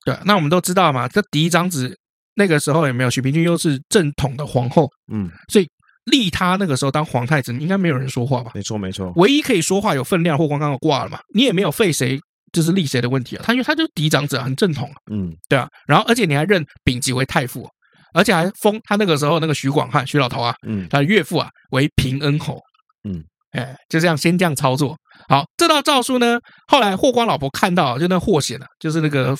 [0.05, 1.95] 对，那我们都知道嘛，这嫡长子
[2.35, 3.09] 那个时候也没有？
[3.09, 5.67] 许平君又是正统的皇后，嗯，所以
[6.05, 8.51] 立他那个时候当皇太子，应该没有人说话吧？
[8.55, 12.19] 没错，没错，唯一可以说话有分量，霍光刚好挂了嘛，你也没有废谁
[12.51, 17.67] 就是立谁的问题啊，他因为他就是嫡长子，很正统，嗯，对啊，然后而且你还认丙吉为太傅，
[18.13, 22.59] 而且还封他那个时候那个徐广汉徐老头啊，嗯，他的岳父啊为平恩侯，
[23.07, 23.23] 嗯。
[23.53, 24.95] 哎，就这样先这样操作。
[25.29, 29.35] 好，这道诏书呢，后来霍光老婆看到，就那霍显了，就是那个，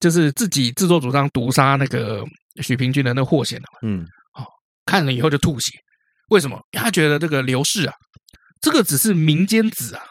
[0.00, 2.22] 就是自己自作主张毒杀那个
[2.62, 3.64] 许平君的那霍显了。
[3.82, 4.46] 嗯，好，
[4.84, 5.72] 看了以后就吐血。
[6.28, 6.58] 为什么？
[6.72, 7.94] 他觉得这个刘氏啊，
[8.60, 10.02] 这个只是民间子啊，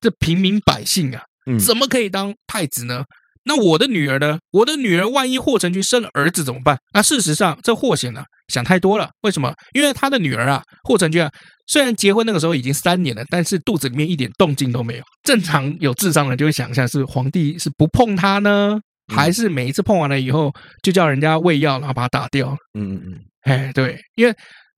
[0.00, 1.22] 这平民百姓啊，
[1.64, 3.04] 怎么可以当太子呢？
[3.48, 4.38] 那我的女儿呢？
[4.50, 6.78] 我的女儿万一霍成君生了儿子怎么办？
[6.92, 9.08] 那事实上，这霍显呢想太多了。
[9.22, 9.54] 为什么？
[9.72, 11.30] 因为他的女儿啊，霍成君啊，
[11.66, 15.02] 虽然结婚那个时候已经三年了，但是肚子里面一点动静都没有。
[15.22, 18.78] 正常有智商的人就会想一下，是皇帝是不碰她呢，
[19.14, 22.54] 还是每一次碰完了以后就叫人家喂药，然后把他打掉？
[22.78, 23.18] 嗯嗯嗯。
[23.44, 24.34] 哎，对，因为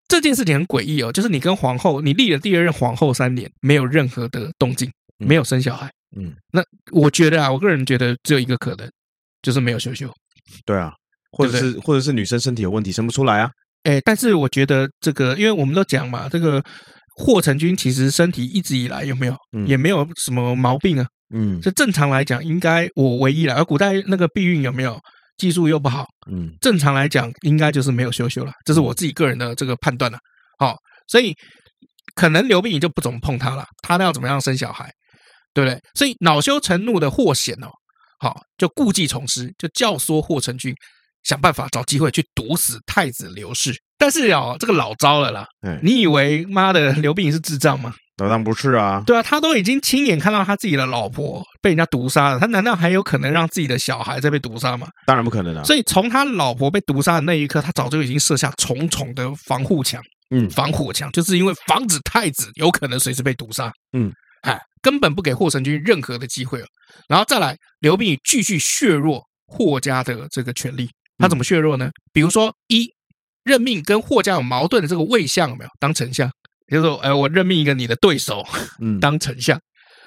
[0.07, 5.91] 这件事情很诡异哦，就是你跟皇后，你立了第二任皇后三年，没有任何的动静，没有生小孩。
[6.17, 8.91] 嗯，那我觉得啊，我个人觉得只有一个可能，
[9.43, 10.13] 就是没有羞羞。
[10.65, 10.93] 对啊，
[11.33, 13.51] 或者是或者是女生身体有问题生不出来啊。
[13.85, 16.63] 哎，但是我觉得这个，因为我们都讲嘛，这个
[17.17, 21.07] 霍成君其实身体一直以来有没有，嗯、也没有什么毛病啊。
[21.33, 23.55] 嗯，这正常来讲，应该我唯一了。
[23.55, 24.99] 而古代那个避孕有没有
[25.37, 28.53] 技术又不好，嗯，正常来讲应该就是没有羞羞了。
[28.65, 30.19] 这是我自己个人的这个判断了。
[30.59, 31.33] 好，所以
[32.17, 33.65] 可能刘病已就不怎么碰他了。
[33.83, 34.91] 他那要怎么样生小孩？
[35.53, 35.81] 对不对？
[35.95, 37.69] 所以恼羞成怒的霍显哦，
[38.19, 40.75] 好就故技重施，就教唆霍成君
[41.23, 43.73] 想办法找机会去毒死太子刘氏。
[43.99, 45.47] 但是哦，这个老招了啦！
[45.83, 47.93] 你以为妈的刘病已是智障吗？
[48.17, 49.03] 当然不是啊！
[49.07, 54.87] 对啊，他都已经亲眼看到他自己的老婆被人家毒杀了，他难道还有可能让自己的小孩再被毒杀吗？
[55.07, 55.65] 当然不可能了。
[55.65, 60.03] 所以从他老婆被毒杀的那一刻，他早就已经设下重重的防护墙，
[60.35, 64.13] 嗯，防火墙，就是因为防止太子有可能随时被毒杀，嗯，
[64.43, 66.67] 哎，根本不给霍成君任何的机会了。
[67.09, 70.89] 然后再来，刘病已继续削弱霍家的这个权利，
[71.19, 71.91] 他怎么削弱呢？
[72.13, 72.93] 比如说，一
[73.45, 76.31] 任命跟霍家有矛盾的这个魏相有没有当丞相？
[76.71, 78.45] 就是说，哎，我任命一个你的对手，
[78.81, 79.61] 嗯， 当丞相，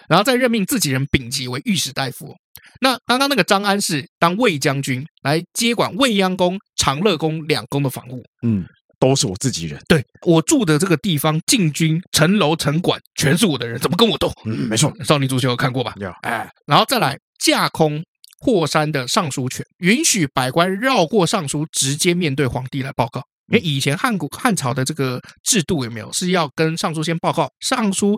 [0.07, 2.33] 然后再任命自己人丙吉为御史大夫。
[2.79, 8.65] 那刚刚那个张安世当卫将军，来接管未央宫、长乐宫两宫的防务，嗯，
[9.03, 9.77] 都是我自己人。
[9.87, 14.31] 对，我住的这个地方，禁军、城楼、城管，全是我的人，怎么跟我斗？
[14.45, 15.93] 嗯，没错，少林足球有看过吧？
[15.97, 16.09] 有。
[16.21, 18.01] 哎，然后再来架空
[18.39, 23.21] 霍山的尚书权，允许百官绕过尚书，直接面对皇帝来报告。
[23.47, 28.17] 因为以前汉古汉朝的这个制度有没有是要跟尚书先报告，尚书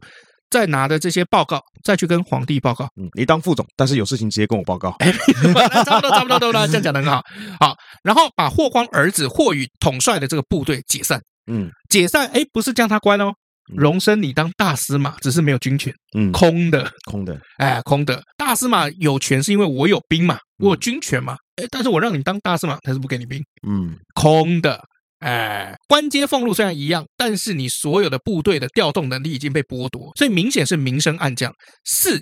[0.49, 2.85] 再拿的这些报告再去跟皇帝报告。
[2.99, 4.95] 嗯，你当副总，但是有事情直接跟我报告。
[4.99, 5.11] 哎，
[5.85, 7.21] 差不多，差不多，差不多，这样讲的很好。
[7.59, 11.19] 好，然后把霍光儿子霍宇统帅的这个部队解散。
[11.51, 13.33] 嗯，解散，哎，不是将他关哦，
[13.75, 15.93] 荣升你当大司马，只是没有军权。
[16.17, 18.21] 嗯，空的，空的，哎，空的。
[18.37, 21.35] 大司马有权是因为我有兵嘛，我有军权嘛。
[21.57, 23.41] 哎，但是我让你当大司马，他是不给你兵。
[23.67, 24.81] 嗯，空的。
[25.19, 31.51] 哎，官阶俸禄虽然一样，但是你所有的部队的调动能力已经被剥夺，所以明显是明升暗降。
[31.85, 32.21] 四，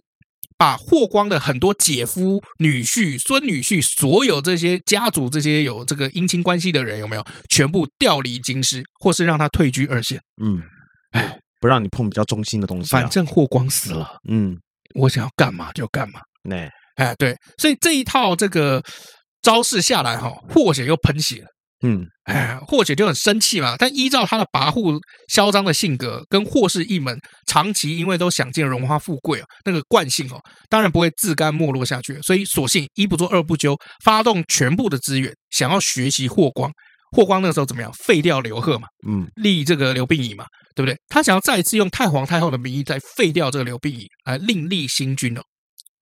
[0.58, 10.22] 把霍光的很多姐夫、女婿、孙女婿，所有这些家族这些有这个姻亲关系的人，有没有全部调离京师，或是让他退居二线？
[10.42, 10.62] 嗯，
[11.12, 13.02] 哎，不让你碰比较中心的东西，啊。
[13.02, 14.56] 反正霍光死了，嗯，
[14.96, 16.22] 我想要干嘛就干嘛。
[16.44, 18.82] 那哎，对，所以这一套这个
[19.42, 21.48] 招式下来，哈，霍显又喷血了。
[21.86, 23.76] 嗯，哎，霍姐就很生气嘛。
[23.78, 32.18] 但依照他的跋扈嚣张的性格，跟霍氏一门长期因为都想尽荣华富贵啊，那个惯性哦，当然不会自甘没落下去。
[32.22, 36.72] 所以索性一不做二不休，发动全部的资源，想要学习霍光。
[37.16, 37.92] 霍光那个时候怎么样？
[37.94, 40.98] 废掉刘贺嘛，嗯，立这个刘病已嘛，对不对？
[41.10, 45.42] 他想要再一次用太皇太后的名义再废掉这个刘病已，来另立新君哦。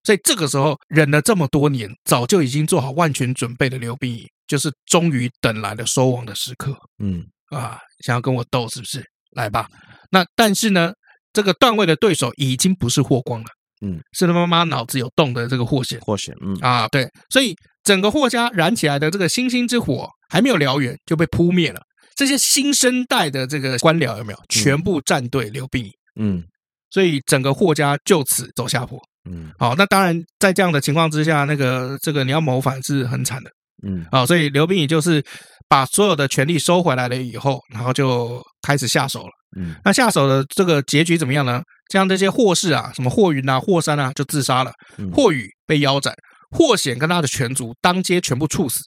[0.04, 4.28] 所以这个时候忍了这么多年，早就已经做好万全准备的刘病已。
[4.48, 7.24] 就是终于等来了收网的时刻，嗯
[7.56, 9.02] 啊，想要跟我斗是不是？
[9.32, 9.66] 来吧，
[10.10, 10.92] 那但是呢，
[11.32, 13.48] 这个段位的对手已经不是霍光了，
[13.82, 21.80] 嗯，是他妈妈脑子有洞的这个霍显，霍显，嗯啊，对，所以整个霍家燃起来的这个星星之火还没有燎原就被扑灭了。
[22.14, 25.92] 这些新生代的这个官僚有没有全部站队刘病已？
[26.20, 26.44] 嗯，
[26.90, 29.00] 所以整个霍家就此走下坡，
[29.30, 33.52] 嗯，好，那当然在这样的情况之下，那个这个你要谋反是很惨的。
[33.88, 35.24] 嗯，啊，所以刘病已就是
[35.68, 39.30] 把所有的权力收回来了以后，然后就开始下手了。
[39.58, 41.62] 嗯，那下手的这个结局怎么样呢？
[41.92, 44.72] 像这些霍氏啊，什么霍云啊、霍山啊，就自杀了。
[45.14, 46.14] 霍宇被腰斩，
[46.52, 48.80] 霍显跟他的全族当街全部处死。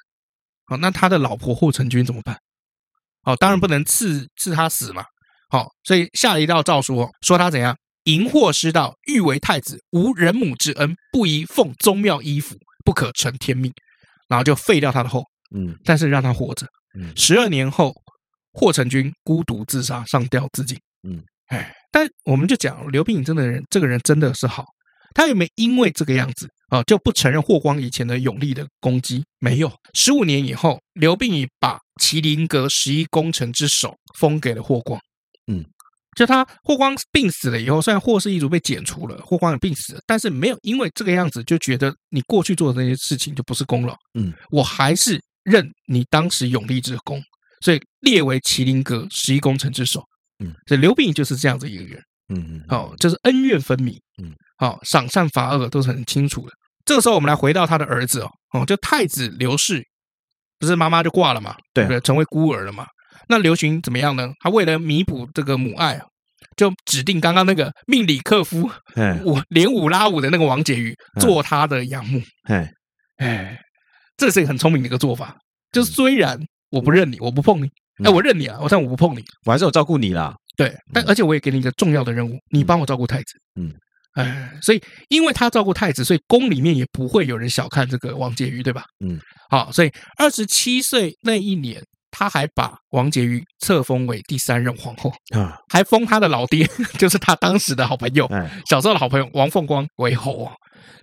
[0.67, 2.37] 好，那他的老婆霍成君怎么办？
[3.23, 5.05] 好，当然不能赐赐他死嘛。
[5.51, 13.73] 好，所以下了一道诏书，说他怎样淫惑失道，欲为太子，无人母之恩，不宜奉宗庙衣服，不可承天命。
[14.29, 15.23] 然后就废掉他的后，
[15.55, 16.67] 嗯，但是让他活着。
[16.99, 17.95] 嗯，十二年后，
[18.53, 20.79] 霍成君孤独自杀，上吊自尽。
[21.07, 24.65] 嗯，哎，但我们就讲刘病已真的人，这个人真的是好。
[25.15, 29.23] 他有没有因为这个样子啊，就不承认霍光以前的勇力的攻击？
[29.39, 29.71] 没有。
[29.93, 35.01] 十五年以后，刘病已把麒麟阁十一功臣之首封给了霍光。
[35.53, 35.65] 嗯。
[36.15, 43.95] 就他霍光病死了以后，虽然霍氏一族被剪除了，霍光也病死了，但是没有因为这个样子就觉得你过去做的那些事情就不是功劳。
[44.19, 47.23] 嗯，我还是认你当时永立之功，
[47.61, 50.03] 所以列为麒麟阁十一功臣之首。
[50.45, 52.03] 嗯，所以刘病就是这样子一个人。
[52.29, 53.95] 嗯嗯，好，就是恩怨分明。
[54.23, 56.53] 嗯，好，赏善罚恶都是很清楚的。
[56.85, 59.83] 这个时候，我们来回到他的儿子哦，哦，就太子刘氏，
[60.59, 61.55] 不是妈妈就挂了嘛？
[61.73, 62.01] 对不对？
[62.01, 62.87] 成为孤儿了嘛？
[63.29, 64.33] 那刘询怎么样呢？
[64.41, 66.07] 他为了弥补这个母爱啊，
[66.57, 68.71] 就指定刚刚那个命里克夫，
[69.25, 72.21] 我连五拉五的那个王婕妤做他的养母。
[72.45, 72.71] 哎
[73.17, 73.59] 哎，
[74.17, 75.37] 这是一个很聪明的一个做法。
[75.73, 76.39] 就是虽然
[76.71, 77.69] 我不认你，我不碰你，
[78.05, 80.35] 哎，我认你啊，我但我不碰你，我还是有照顾你啦。
[80.57, 83.39] 对，但而且我也给你一个重要的任务，你帮我照顾太子。
[83.61, 83.73] 嗯，
[84.15, 88.85] 哎，所以因为他照顾太子，所以宫里面也不会有人小看这个王婕妤，对吧？
[89.05, 89.19] 嗯，
[89.51, 91.83] 好，所以二十七岁那一年。
[92.17, 96.65] 他还把王婕妤册封为第三任皇后啊，还封他的老爹，
[96.97, 98.31] 就是他当时的好朋友，
[98.71, 100.49] 小时候的好朋友王凤光为后。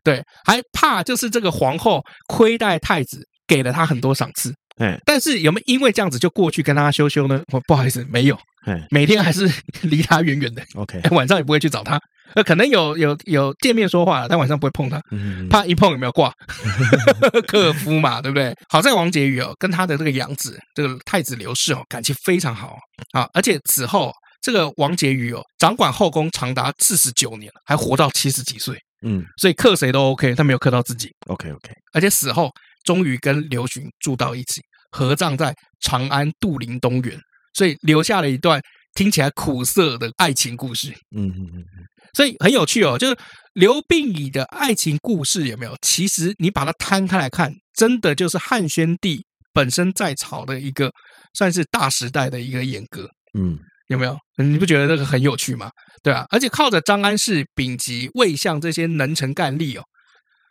[0.04, 4.54] 对，还怕就是这个皇后亏待太子，给了他很多赏赐。
[4.78, 7.44] 哎，但是有没有因为这样子就过去跟他羞羞呢？
[7.52, 8.38] 我不好意思，没有。
[8.66, 9.52] 哎，每天还是
[9.84, 10.64] 离他远远的。
[10.76, 12.00] OK， 晚上也不会去找他。
[12.36, 15.02] 呃，可能有有有见面说话，但晚上不会碰他，
[15.50, 16.34] 怕一碰有没有挂？
[17.48, 18.56] 克夫嘛，对不对？
[18.70, 22.78] 好在王婕妤哦，跟他的这个养子这个太子刘氏哦，感情非常好
[23.14, 23.28] 啊。
[23.34, 24.12] 而且此后
[24.42, 28.78] 这个王婕妤哦，掌管后宫长达四十九年，还活到七十几岁。
[29.04, 31.10] 嗯，所以克谁都 OK，他没有克到自己。
[31.28, 32.52] OK OK，而且死后
[32.84, 34.62] 终于跟刘询住到一起，
[34.92, 37.20] 合葬在长安杜陵东园，
[37.54, 38.62] 所以留下了一段
[38.94, 40.90] 听起来苦涩的爱情故事。
[41.16, 41.66] 嗯嗯嗯。
[42.14, 43.18] 所以很有趣哦，就是
[43.54, 45.74] 刘病已的爱情故事有没有？
[45.82, 50.92] 其实你把它摊开来看，真的就是汉宣帝本身在朝的一个
[51.34, 53.08] 算是大时代的一个演歌，
[53.40, 54.18] 嗯，有没有？
[54.38, 55.72] 你不觉得这个很有趣吗？
[56.04, 59.84] 对啊，而且靠着张安世、丙吉、魏相这些能臣干吏哦，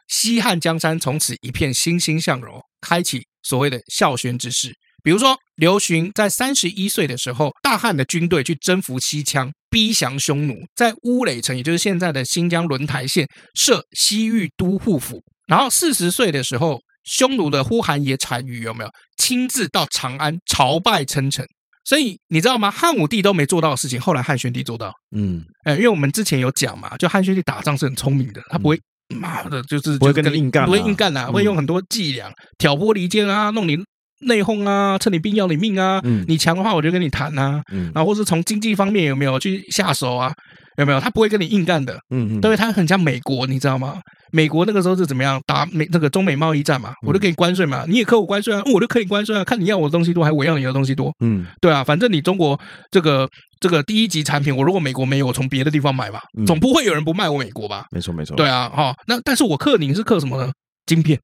[0.08, 4.72] 西汉江山从此一片欣欣向荣，开启所谓的孝宣之势。
[5.02, 15.22] 比如说，刘询在三十一岁的时候，大汉的军队去征服西羌，逼降匈奴，在乌垒城，也就是现在的新疆轮台县设西域都护府。
[15.46, 21.44] 然后四十岁的时候，匈奴的呼韩邪单于有没有亲自到长安朝拜称臣？
[21.84, 22.70] 所以你知道吗？
[22.70, 24.92] 汉武帝都没做到的事情，后来汉宣帝做到。
[25.16, 28.78] 嗯，哎，因为我们之前有讲嘛，就汉宣帝打仗是很聪明的，他不会
[29.18, 33.76] 妈的，就是不会跟你硬干，不会硬干呐，会用很多伎俩，挑拨离间啊，弄你。
[34.20, 36.00] 内讧啊，趁你病要你命啊！
[36.04, 37.62] 嗯、你强的话，我就跟你谈啊。
[37.72, 40.32] 嗯、然后或是从经济方面有没有去下手啊？
[40.76, 41.00] 有没有？
[41.00, 41.94] 他不会跟你硬干的。
[42.10, 44.00] 嗯嗯，因为他很像美国，你知道吗？
[44.32, 46.94] 美国那个时候是怎么样打美那个中美贸易战嘛？
[47.06, 49.42] 我就给你关税嘛，你也扣我关税啊，我就扣你关税啊。
[49.42, 51.12] 看你要我的东西多，还是我要你的东西多？
[51.20, 52.58] 嗯，对啊，反正你中国
[52.90, 57.86] 这个这个第一级产品，我如果美国没有，我从别的地方买吧，总不会有人不卖我美国吧？
[57.90, 58.36] 没错没错。
[58.36, 60.52] 对啊，哈，那但是我克你是克什么呢？
[60.86, 61.18] 晶片。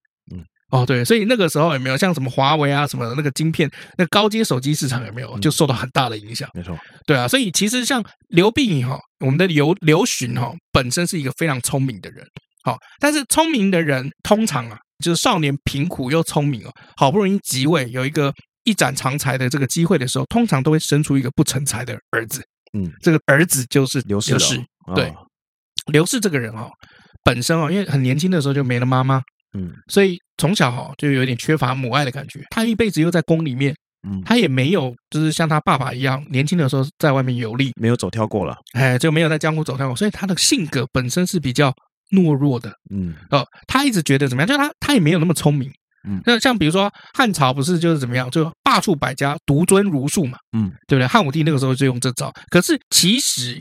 [0.77, 6.47] 哦，对，所以那个时候有没有像什么华为啊什么的那个晶片，那个高阶手机市场有没有就受到很大的影响？
[6.53, 12.23] 没错，对啊，所以其实像刘病已哈，我们的刘刘询哈，本身是一个非常聪明的人，
[12.63, 18.31] 好，但是聪明的人通常啊，就是少年贫苦又聪明哦，好不容易即位，有一个
[18.65, 22.43] 一展长才的这个机会的时候，通常都会生出一个不成才的儿子，
[22.77, 24.37] 嗯，这个儿子就是刘氏，
[24.95, 25.11] 对，
[25.91, 26.69] 刘氏这个人哦，
[27.25, 29.23] 本身哦，因为很年轻的时候就没了妈妈。
[29.57, 32.45] 嗯，所以从小哈就有点缺乏母爱的感觉。
[32.51, 33.75] 他一辈子又在宫里面，
[34.07, 39.97] 嗯，他也没有就是像他爸爸一样，年轻的时候在外面游历，没有走跳过了，哎，就没有在江湖走跳过。
[39.97, 41.73] 所以他的性格本身是比较
[42.11, 44.49] 懦弱的，嗯，哦，他一直觉得怎么样？
[44.49, 45.71] 就他他也没有那么聪明，
[46.07, 51.07] 嗯，那像比如说汉朝不是就是怎么样，就罢黜百家，独尊儒术嘛，嗯，对不对？
[51.07, 53.61] 汉武帝那个时候就用这招，可是其实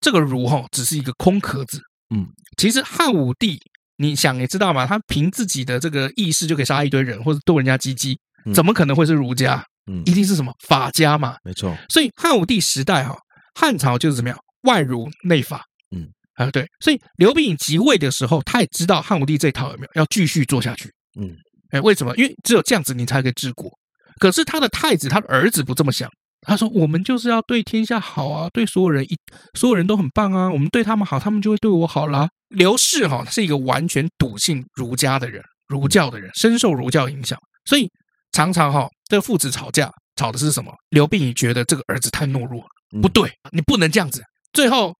[0.00, 1.80] 这个儒哈只是一个空壳子，
[2.14, 3.60] 嗯，其实汉武帝。
[4.02, 8.18] 你想也知道嘛，他凭自己的这个意识就可以杀一堆人，或者剁人家鸡鸡，
[8.52, 9.64] 怎么可能会是儒家？
[9.90, 11.36] 嗯，一定是什么法家嘛？
[11.44, 11.76] 没错。
[11.88, 13.16] 所以汉武帝时代哈，
[13.54, 15.64] 汉朝就是怎么样，外儒内法。
[15.94, 16.66] 嗯啊，对。
[16.80, 20.90] 所以刘病已即位的时候，他也知道汉武帝这套有没有要继续做下去。
[21.20, 21.34] 嗯，
[21.70, 22.14] 哎，为什么？
[22.16, 23.70] 因为只有这样子你才可以治国。
[24.18, 26.08] 可是他的太子，他的儿子不这么想。
[26.46, 29.16] 他说：“我们就是要对天下好啊，对所有人一
[29.54, 37.88] 所有人都很棒啊，我们对他们好，他们就会对我好啦。”刘氏哈，他是一个完全笃信儒家的人，儒教的人，深受儒教影响，所以
[38.32, 40.72] 常常哈，这个父子吵架，吵的是什么？
[40.90, 42.62] 刘病已觉得这个儿子太懦弱，
[43.00, 44.22] 不对，你不能这样子。
[44.52, 44.92] 最后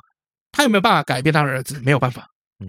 [0.53, 1.78] 他有没有办法改变他的儿子？
[1.84, 2.26] 没有办法。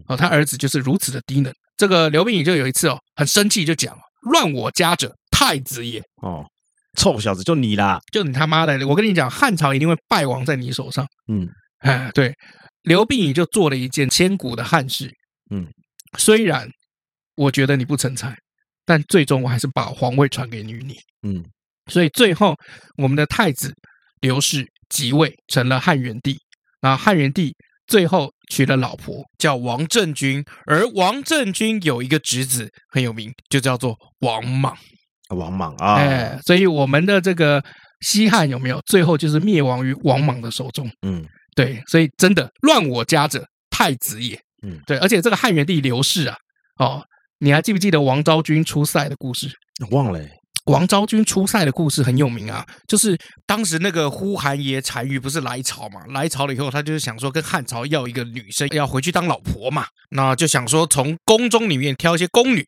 [0.08, 1.54] 哦，他儿子就是如此的低能。
[1.78, 3.96] 这个刘病已就有一次哦，很生气，就讲
[4.32, 6.44] ：“乱我家者，太子也。”哦。
[6.98, 8.00] 臭小子，就你啦！
[8.12, 8.88] 就你他妈的！
[8.88, 11.06] 我跟你讲，汉朝一定会败亡在你手上。
[11.28, 11.48] 嗯，
[11.80, 12.34] 哎，对，
[12.84, 15.12] 刘病已就做了一件千古的汉事。
[15.52, 15.68] 嗯，
[16.18, 16.70] 虽然
[17.36, 18.36] 我觉得你不成才，
[18.86, 20.84] 但最终我还是把皇位传给于。
[20.84, 20.96] 你，
[21.28, 21.44] 嗯，
[21.92, 22.56] 所以最后
[22.98, 23.74] 我们的太子
[24.22, 26.38] 刘氏即位成了汉元帝。
[26.80, 27.56] 然后汉元帝
[27.88, 34.78] 最后娶了老婆叫王政君，而王政君有一个侄子很有名，就叫做王莽。
[35.34, 37.64] 王莽啊，哎，所以我们的这个
[38.02, 40.90] 西汉有没有最后就是灭亡于王莽的手中？
[41.06, 41.26] 嗯，
[41.56, 44.40] 对，所以真的乱我家者，太子也。
[44.66, 46.36] 嗯，对，而且这个汉元帝刘氏啊，
[46.80, 47.04] 哦，
[47.40, 49.50] 你还记不记得王昭君出塞的故事？
[49.92, 50.20] 忘了。
[50.68, 62.64] 王昭君出塞的故事很有名啊，就是当时那个呼韩邪单于不是来朝嘛，来朝了以后，他就是想说跟汉朝要一个女生要回去当老婆嘛，那就想说从宫中里面挑一些宫女。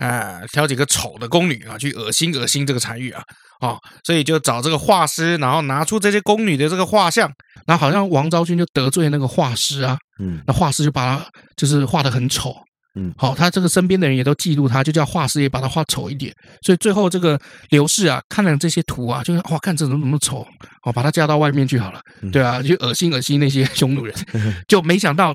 [0.00, 3.22] 哎，挑几个丑的宫女啊，去恶心恶心这个单于啊，
[3.60, 7.30] 哦，所以就找这个画师，然后拿出这些宫女的这个画像，
[7.66, 11.24] 然后好像王昭君就得罪那个画师啊，嗯，那画师就把他
[11.56, 12.54] 就是画的很丑，
[12.98, 16.32] 嗯，好，他这个身边的人也都嫉妒他，就叫画师也把他画丑一点。
[16.62, 17.38] 所以最后这个
[17.68, 20.46] 刘氏啊，看了这些图啊，就哇，看这怎么那么丑，
[20.84, 22.00] 哦，把他嫁到外面去好了。
[22.32, 24.14] 对啊，就恶心恶心那些 匈奴人，
[24.66, 25.34] 就没想到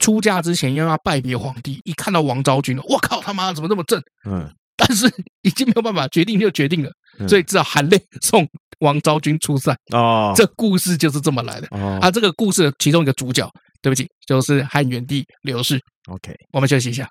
[0.00, 4.02] 出嫁之前要要拜别皇帝，一看到王昭君，我靠，他妈怎么这么正？
[4.24, 5.08] 嗯，但是
[5.42, 6.90] 已经没有办法决定就决定了，
[7.28, 8.48] 所以只好含泪送
[8.80, 9.72] 王昭君出塞。
[9.92, 11.68] 哦，这故事就是这么来的。
[11.70, 13.48] 哦，啊，这个故事的其中一个主角。
[13.82, 15.80] 对不起，就是汉元帝刘氏。
[16.10, 17.08] OK，我们休息一下。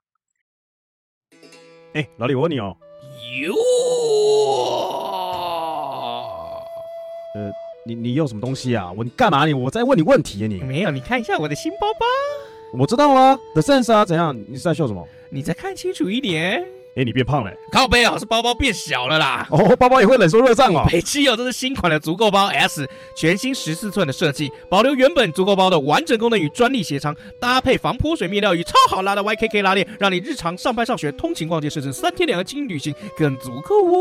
[1.94, 2.78] 哎，老李，我问你哦。
[3.42, 3.56] 哟。
[7.34, 7.52] 呃，
[7.88, 8.92] 你你用什么东西啊？
[8.92, 9.54] 我你干嘛你？
[9.56, 10.60] 我在问你问题啊你。
[10.62, 12.06] 没有，你看一下我的新包包。
[12.72, 14.36] 我知道啊，The Sense 啊，怎样？
[14.48, 15.08] 你是在笑什么？
[15.30, 16.64] 你再看清楚一点。
[16.96, 19.48] 哎，你变胖了，靠背啊，是包包变小了啦。
[19.52, 20.86] 哦，包包也会冷缩热胀哦。
[20.92, 34.00] 北汽哦，这是新款的足够包 S，全新十四寸的设计，保留原本足够包的完整功能与专利鞋仓，搭配防泼水面料与超好拉的 YKK 拉链，让你日常上班、上学、通勤、逛街，甚至三天两个轻旅行更足够哦。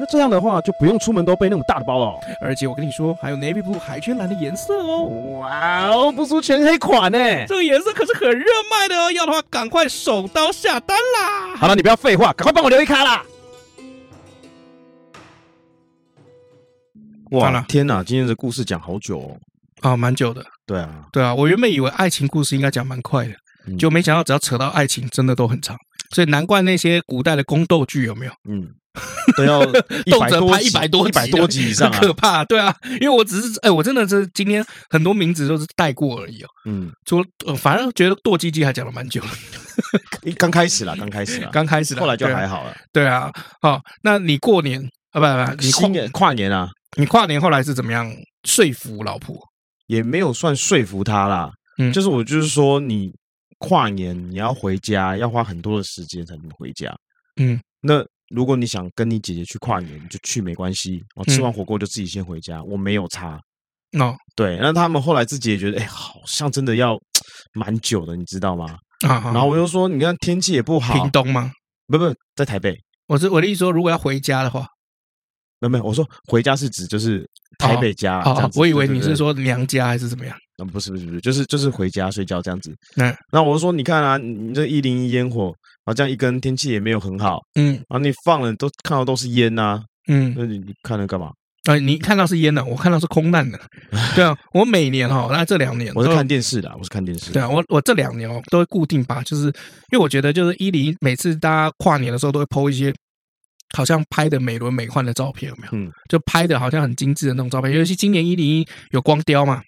[0.00, 5.04] 那这样的话就不用出门都背那种大的包了，哦，而且我跟你说，还有 navy blue 海军蓝的颜色哦。
[5.38, 11.54] 哇哦，不输全黑款呢，这个颜色可是很热卖的哦，要的话赶快手刀下单啦！
[11.56, 13.22] 好了，你不要废话，赶快帮我留一卡啦！
[17.32, 19.36] 哇，天哪，今天的故事讲好久哦，
[19.82, 20.44] 啊，蛮久的。
[20.66, 23.34] 对啊，对啊，我原本以为爱情故事应该讲蛮快的，
[23.66, 25.76] 嗯、就没想到只要扯到爱情，真的都很长。
[26.10, 28.32] 所以难怪那些古代的宫斗剧有没有？
[28.48, 28.74] 嗯。
[29.36, 32.44] 都要动辄拍一百多一百多集以上，很可怕。
[32.44, 36.48] 对啊，因为我只是哎，我真的是今天很多名字都是带过而已哦。
[36.66, 37.26] 嗯，除了
[37.56, 39.22] 反正觉得剁鸡鸡还讲了蛮久，
[40.36, 42.76] 刚开始了，刚开始了，刚开始了，后来就还好了。
[42.92, 43.32] 对啊，
[43.62, 44.82] 好，那你过年
[45.12, 46.68] 啊，不不，你跨年跨年啊，
[46.98, 48.12] 你跨年后来是怎么样
[48.44, 49.36] 说服老婆？
[49.86, 53.10] 也没有算说服她啦，嗯，就是我就是说，你
[53.58, 56.94] 跨年你要回家，要花很多的时间才能回家。
[57.40, 58.04] 嗯，那。
[58.34, 61.00] 如果你想跟你姐姐去跨年，就去没关系。
[61.14, 63.38] 我吃完火锅就自己先回家，我没有差。
[63.98, 66.98] 哦，对，那他们后来自己也觉得，哎，好像真的要
[67.52, 68.64] 蛮久的，你知道吗？
[69.06, 70.94] 啊，然后我又说，你看天气也不好。
[70.94, 71.52] 屏东吗？
[71.88, 72.74] 不不，在台北。
[73.06, 74.60] 我是我的意思说，如果要回家的话，
[75.60, 77.28] 没有没有，我说回家是指就是
[77.58, 78.22] 台北家。
[78.22, 80.34] 哦，我以为你是说娘家还是怎么样？
[80.62, 82.74] 嗯，不是不是不是，就是就是回家睡觉这样子。
[82.96, 85.52] 那那我说，你看啊，你这一零一烟火。
[85.84, 91.30] 啊，这样一根天气也没有很好，嗯，啊，你放了都看到都是烟呐，嗯，那你你看了干嘛？
[91.64, 93.58] 啊，你看到是烟的，我看到是空难的，
[94.14, 99.52] 对啊，我每年哈，那这两年我是看电视的，我是看电视，对啊，我我这两年哦都会固定把，就是因
[99.92, 102.92] 为我觉得就是一零每次大家跨年的时候都会 po 一些
[103.76, 105.68] 好像拍的美轮美奂的照片，有没有？
[105.72, 109.62] 嗯，就拍的好像很精致的那种照片，尤其今年一零一有光雕嘛，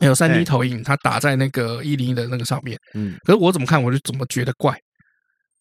[0.00, 4.76] 还有三 D 投影，它打在那个一零一的那个上面，嗯，可是我怎么看我就怎么觉得怪。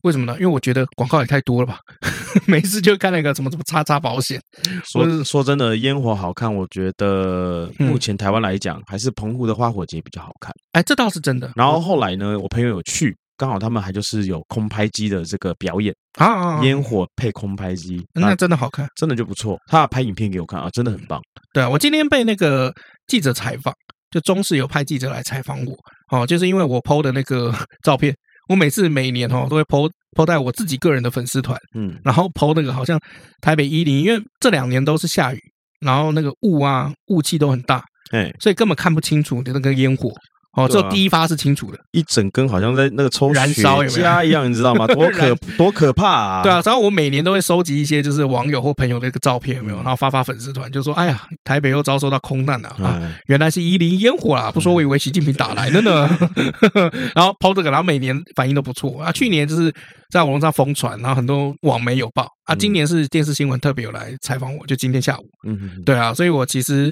[0.08, 0.34] 为什么呢？
[0.36, 1.80] 因为我觉得广告也太多了吧，
[2.47, 4.41] 每次就看那个什么什么叉叉保险。
[4.86, 10.53] 说说真的，烟火好看，我觉得目前台湾来讲，还是澎湖的花火节比较好看。
[10.72, 11.51] 哎，这倒是真的。
[11.55, 19.58] 然后后来呢，我朋友有去，刚好他们还就是有空拍机的这个表演啊，烟火配空拍机，那真的好看，真的就不错。
[19.68, 21.22] 他拍影片给我看啊，真的很棒。
[21.51, 22.74] 对啊，我今天被那个
[23.08, 23.74] 记者采访，
[24.10, 25.76] 就中视有派记者来采访我，
[26.12, 27.53] 哦，就是因为我 PO 的那个
[27.84, 28.16] 照片。
[28.47, 32.99] 我每次每年哦都会 po po 在我自己个人的粉丝团，嗯，然后 po 那个好像
[33.41, 35.39] 台北一零，因为这两年都是下雨，
[35.81, 40.11] 然后那个雾啊雾气都很大，哎，所以根本看不清楚的那个烟火。
[40.58, 44.88] 哦，这第一发是清楚的，一整根好像在那个抽燃烧雪茄一样，你知道吗？
[44.91, 46.41] 多可多可怕啊！
[46.41, 49.78] 对啊，然后我每年都会收集一些就是网友或朋友的一个照片，有没有？
[49.78, 52.99] 然后发发粉丝团，就说：“哎呀，台北又遭受到空难了啊！
[53.28, 56.10] 原来是一零烟火啦，不说我以为习近平打来的呢。
[57.14, 59.12] ”然后抛这个，然后每年反应都不错啊。
[59.12, 59.72] 去年就是
[60.10, 62.55] 在网络上疯传，然后很多网媒有报啊。
[62.55, 65.30] 今年是电视新闻特别有来采访我，就今天下午。
[65.47, 66.91] 嗯，对啊，所以我其实。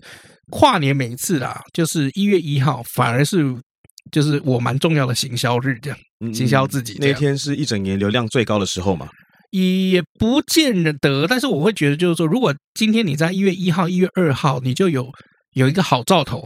[0.51, 3.55] 跨年每一次啦，就是一月一号，反而是
[4.11, 5.99] 就是我蛮重要的行销日，这样
[6.33, 6.97] 行销自己。
[6.99, 9.07] 那天是一整年流量最高的时候嘛？
[9.51, 15.07] 也不见得，但是我会觉得，就是说，如果今天你在一月一号、一月二号，你就有
[15.53, 16.45] 有一个好兆头，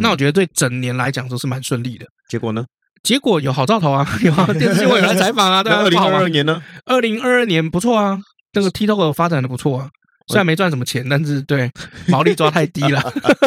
[0.00, 2.06] 那我觉得对整年来讲都是蛮顺利的。
[2.28, 2.64] 结果呢？
[3.02, 5.80] 结果有好兆头啊， 有啊电视新闻有来采访啊，对啊。
[5.84, 6.62] 二零二二年呢？
[6.86, 8.18] 二零二二年不错啊，
[8.52, 9.90] 这个 TikTok 发展的不错啊。
[10.28, 11.70] 虽然没赚什么钱，但是对
[12.08, 13.00] 毛利抓太低了，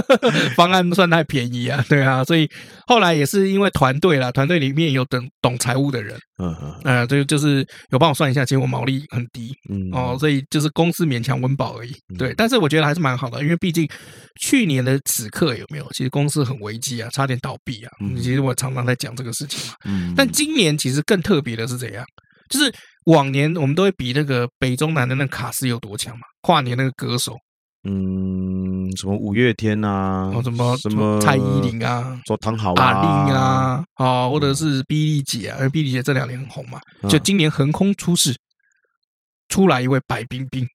[0.55, 2.47] 方案算太便宜啊，对啊，所以
[2.85, 13.87] 后来也是因为团队啦，团队里面有懂懂财务的人，嗯嗯，呃，就就是有帮我算一下，结果毛利很低，嗯哦，所以就是公司勉强温饱而已，对，但是我觉得还是蛮好的，因为毕竟
[14.39, 22.05] 去年的此刻有没有，其实公司很危机啊，差点倒闭啊，其实我常常在讲这个事情嘛，嗯，但今年其实更特别的是怎样？
[22.49, 22.73] 就是
[23.07, 27.37] 往年我们都会比那个北中南的那个卡斯有多强嘛，跨年那个歌手，
[27.83, 36.79] 嗯，什么五月天啊，什么什么蔡依林啊，说唐好啊，阿令啊，哦，或者是碧丽姐啊，因为碧丽姐这两年很红嘛，
[37.09, 38.33] 就今年横空出世，
[39.49, 40.65] 出来一位白冰冰。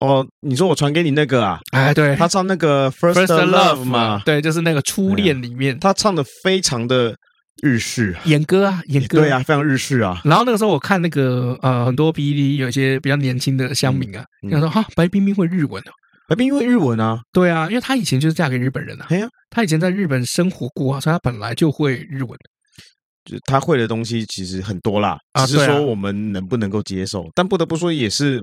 [0.00, 1.60] 哦，你说我传给你那个啊？
[1.70, 7.14] 哎，对，他唱那个 First Love 嘛，对，就是那个初恋里面，他唱的非常的。
[7.62, 10.20] 日式演歌啊，演歌对啊，非常日式啊。
[10.24, 15.92] 然后那个时候我看那个呃，很多 PTT 有一些比较年轻的乡民啊，他说哈，白冰冰会日文哦，
[16.28, 17.20] 白冰冰会日文啊？
[17.32, 19.06] 对啊，因为她以前就是嫁给日本人啊。
[19.10, 22.36] 哎呀，她以前在日本生活过啊，所以她本来就会日文。
[23.22, 27.26] 就他会的东西其实很多啦，只是说我们能不能够接受。
[27.34, 28.42] 但不得不说，也是。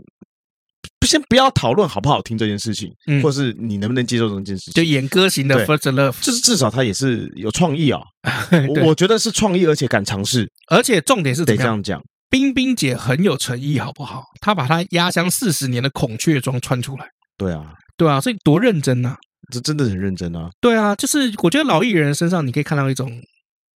[1.05, 4.73] 先不要讨论好不好听这件事情，嗯，或是你能不能接受这件事情。
[4.73, 8.01] 就演歌型的 First Love，就是至少他也是有创意啊。
[8.83, 10.51] 我觉得是创意，而且敢尝试。
[10.69, 14.23] 而且重点是得这样讲，冰冰姐很有诚意，好不好？
[14.41, 17.05] 她把她压箱四十年的孔雀装穿出来。
[17.37, 19.15] 对啊，对啊，所以多认真呐！
[19.53, 20.49] 这真的很认真啊。
[20.59, 23.09] 对啊，就是我觉得老艺人身上你可以看到一种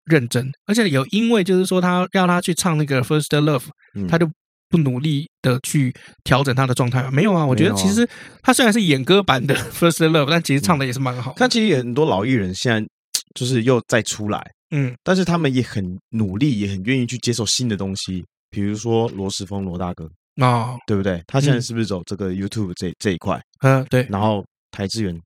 [0.06, 3.66] 认真，而且有因为就是说他要他去唱那个 First Love，
[4.08, 4.28] 他就。
[4.70, 5.92] 不努力的去
[6.24, 7.10] 调整他的状态吗？
[7.10, 8.08] 没有啊，我觉得其实
[8.40, 11.34] 他虽然是演歌版的 First Love，但其实唱的也是蛮好。
[11.36, 12.88] 但其实也很多老艺人现在
[13.34, 14.40] 就是又再出来，
[14.70, 18.24] 嗯，但是他们也很努力，也很愿意去接受新的东西。
[18.48, 20.08] 比如说罗时丰罗大哥
[20.40, 21.22] 啊，对不对？
[21.26, 23.40] 他现在是不是走这个 YouTube 这这一块？
[23.60, 24.06] 嗯，对。
[24.08, 25.16] 然后台资源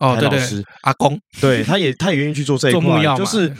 [0.00, 0.40] 哦，对对，
[0.82, 3.54] 阿公，对，他也他也愿意去做这一块， 就是。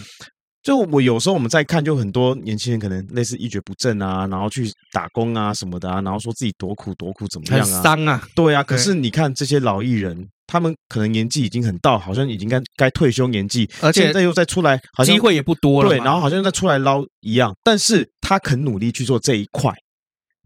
[0.63, 8.63] 就我有时候我们在看，就很多年轻人可能类似一蹶不振啊，然后去打工啊什么的啊，然后说自己多苦多苦怎么样啊，伤啊，对啊。
[8.63, 17.53] 可是你看这些老艺人，他们可能年纪已经很到，好像已经该该退休年纪，而且现在又再出来，好像机会也不多了，对，然后好像又再出来捞一样。
[17.65, 19.75] 但是他肯努力去做这一块，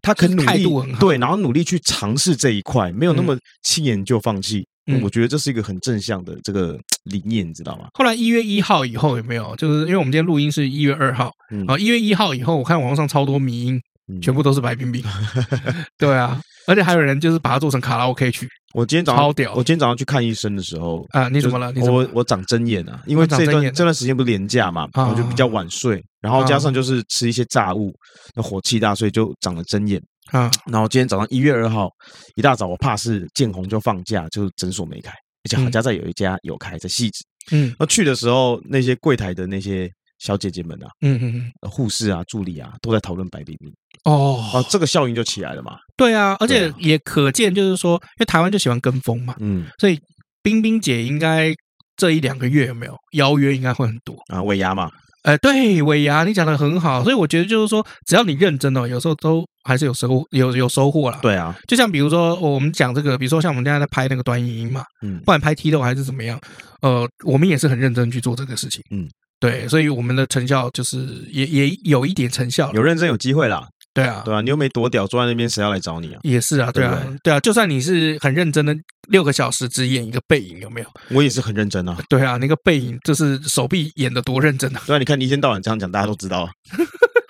[0.01, 4.67] 他肯努力，对，然后努力去尝试这一块，没有那么轻言就放弃。
[4.87, 7.89] 嗯，我觉得这是一个很正向的这个理念，你知道吗？
[7.95, 9.55] 后来一月一号以后有没有？
[9.57, 11.33] 就是因为我们今天录音是一月二号，
[11.67, 13.81] 啊，一月一号以后，我看网络上超多迷音，
[14.21, 15.03] 全部都是白冰冰。
[15.99, 18.49] 对啊，而且还有人就是把它做成卡拉 OK 去。
[18.75, 21.73] 我今天早上超屌，我今天早上去看医生的时候啊，你怎么了？
[21.77, 27.91] 我我长针眼啊，因为这段这段时间不是连假嘛，我就比较晚睡，然后加上就是吃一些炸物，
[28.35, 29.99] 那火气大，所以就长了针眼。
[30.33, 31.89] 啊，然后今天早上一月二号
[32.35, 35.13] 一大早，我怕是见红就放假，就诊所没开，
[35.47, 37.25] 而且好家在有一家有开，在戏子。
[37.53, 39.89] 嗯，那去的时候，那些柜台的那些
[40.19, 43.73] 小姐姐们啊，嗯嗯嗯，护士啊、助理啊，都在讨论白冰冰。
[44.03, 45.79] 哦，哦，这个效应就起来了嘛。
[45.97, 49.97] 对啊，而且也可见，就是说，因为台湾就喜欢跟风嘛，嗯，所以
[50.43, 51.55] 冰冰姐应该
[51.97, 54.91] 这一两个月有没有邀约，应该会很多啊，尾牙嘛。
[55.27, 61.19] 哎，对，尾牙你讲的很好，所以我觉得就是说，只要你认真哦，有时候都还是有收有有收获啦。
[61.21, 66.41] 对啊，就像比如说我们讲这个，比如说像我们现在在拍那个短影音嘛，嗯，不管拍 T 豆还是怎么样，
[66.81, 69.09] 呃，我们也是很认真去做这个事情，嗯，
[69.41, 73.67] 对，所以我们的成效就是也也有一点成效，有认真有机会啦。
[73.97, 76.21] 对啊，对啊，你又没躲屌，坐在那边，谁要来找你啊？
[76.23, 78.77] 也是啊，对啊，对啊，就算你是很认真的
[79.09, 80.87] 六个小时只演一个背影，有没有？
[81.13, 81.97] 我也是很认真啊。
[82.11, 84.83] 对啊，那个背影就是手臂演的多认真啊。
[84.87, 86.47] 对啊，你看你一天到晚这样讲，大家都知道。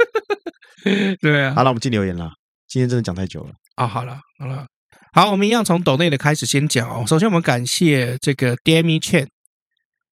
[1.22, 1.54] 对啊。
[1.54, 2.32] 好了，我们进留言了。
[2.66, 3.86] 今天真的讲太久了啊！
[3.86, 4.66] 好了，好了，
[5.12, 7.04] 好，我们一样从抖内的开始先讲哦。
[7.06, 9.28] 首先，我们感谢这个 Demi Chen。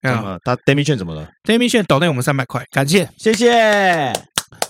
[0.03, 4.13] 啊，他 Demi Chen 怎么了？Demi Chen 抖内我们三百块，感谢，谢谢。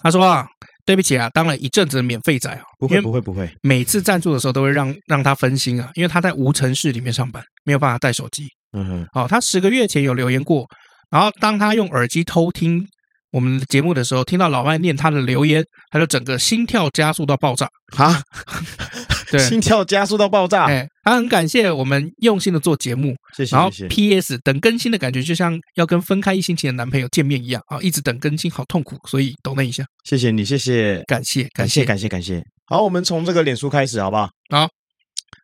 [0.01, 0.47] 他说啊。
[0.85, 8.47] 对不起啊，当了一阵子的免费仔啊，不会不会不会，每次赞助的时候都会让让他分心啊，因为他在无尘室里面上班，没有办法带手机。
[8.75, 10.65] 嗯哼，好，他十个月前有留言过，
[11.09, 12.85] 然后当他用耳机偷听
[13.31, 17.67] 我们的节目的时候，听到老外念他的留言，他就整个心跳加速到爆炸
[17.97, 18.21] 啊。
[19.37, 20.65] 对，心跳加速到爆炸。
[20.65, 23.55] 哎，他很感谢我们用心的做节目，谢谢。
[23.55, 24.37] 然后 P.S.
[24.43, 29.83] 等更新的感觉就像要跟分开一星期的男朋友见面一样啊，一直等更新好痛苦，所以抖那一下。
[30.03, 32.43] 谢谢你，谢谢，感谢，感谢，感谢，感谢。
[32.65, 34.29] 好，我们从这个脸书开始，好不好？
[34.49, 34.69] 好。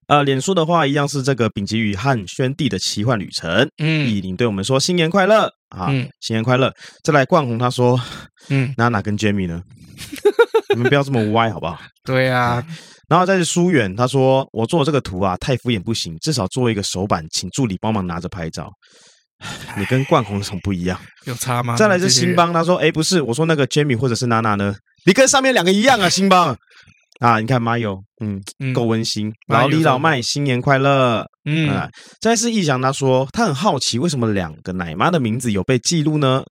[0.07, 3.69] 呃，脸书的话一样是这个丙吉与汉宣帝的奇幻旅程。
[3.77, 6.73] 嗯，以林对我们说新年快乐啊，新年快乐。
[7.03, 7.99] 再来冠宏他说，
[8.49, 9.61] 嗯，娜娜跟 Jamie 呢？
[10.69, 11.79] 你们不要这么歪，好不好？
[12.05, 12.63] 对啊。
[13.07, 18.69] 然后再是疏远，他说我做这个图啊，太敷衍不行，至少做一个手板，请助理帮忙拿着拍照。
[19.77, 20.99] 你跟冠宏有什么不一样？
[21.25, 21.75] 有差吗？
[21.75, 24.75] 再来是新邦，他说：“哎，不是，我说那个 Jamie 或者是娜娜呢？
[25.05, 26.55] 你跟上面两个一样啊，新邦
[27.19, 29.31] 啊，你看马友，嗯，够温馨。
[29.47, 31.89] 然后李老麦，新年快乐，嗯。
[32.19, 36.43] 再来是易翔，他说他很好奇，为什么两个奶妈的名字有被记录呢？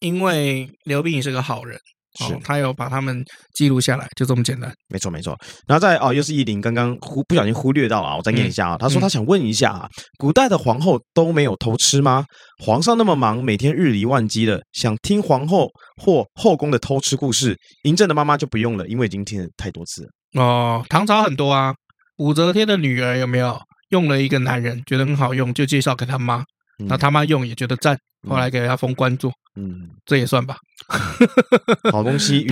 [0.00, 1.78] 因为刘冰是个好人。”
[2.18, 4.72] 是、哦，他有把他们记录下来，就这么简单。
[4.88, 5.36] 没错，没错。
[5.66, 8.76] 然后再哦，又是依林，刚刚忽不小心忽略到了啊，我再念一下啊。
[8.76, 9.88] 嗯、他说他想问一下啊，
[10.18, 12.24] 古代的皇后都没有偷吃吗？
[12.64, 15.68] 皇上那么忙，每天日理万机的，想听皇后
[16.02, 20.42] 或后宫的偷吃故事，嬴政的妈妈就不用了，因为已经听了太多次了。
[20.42, 21.74] 哦，唐朝很多啊，
[22.18, 23.58] 武则天的女儿有没有
[23.90, 26.42] 用了一个男人，觉得很好用，就介绍给他妈，
[26.78, 27.98] 那、嗯、他妈用也觉得赞，
[28.28, 29.30] 后来给他封官做。
[29.58, 30.56] 嗯，这也算吧。
[31.90, 32.48] 好东西与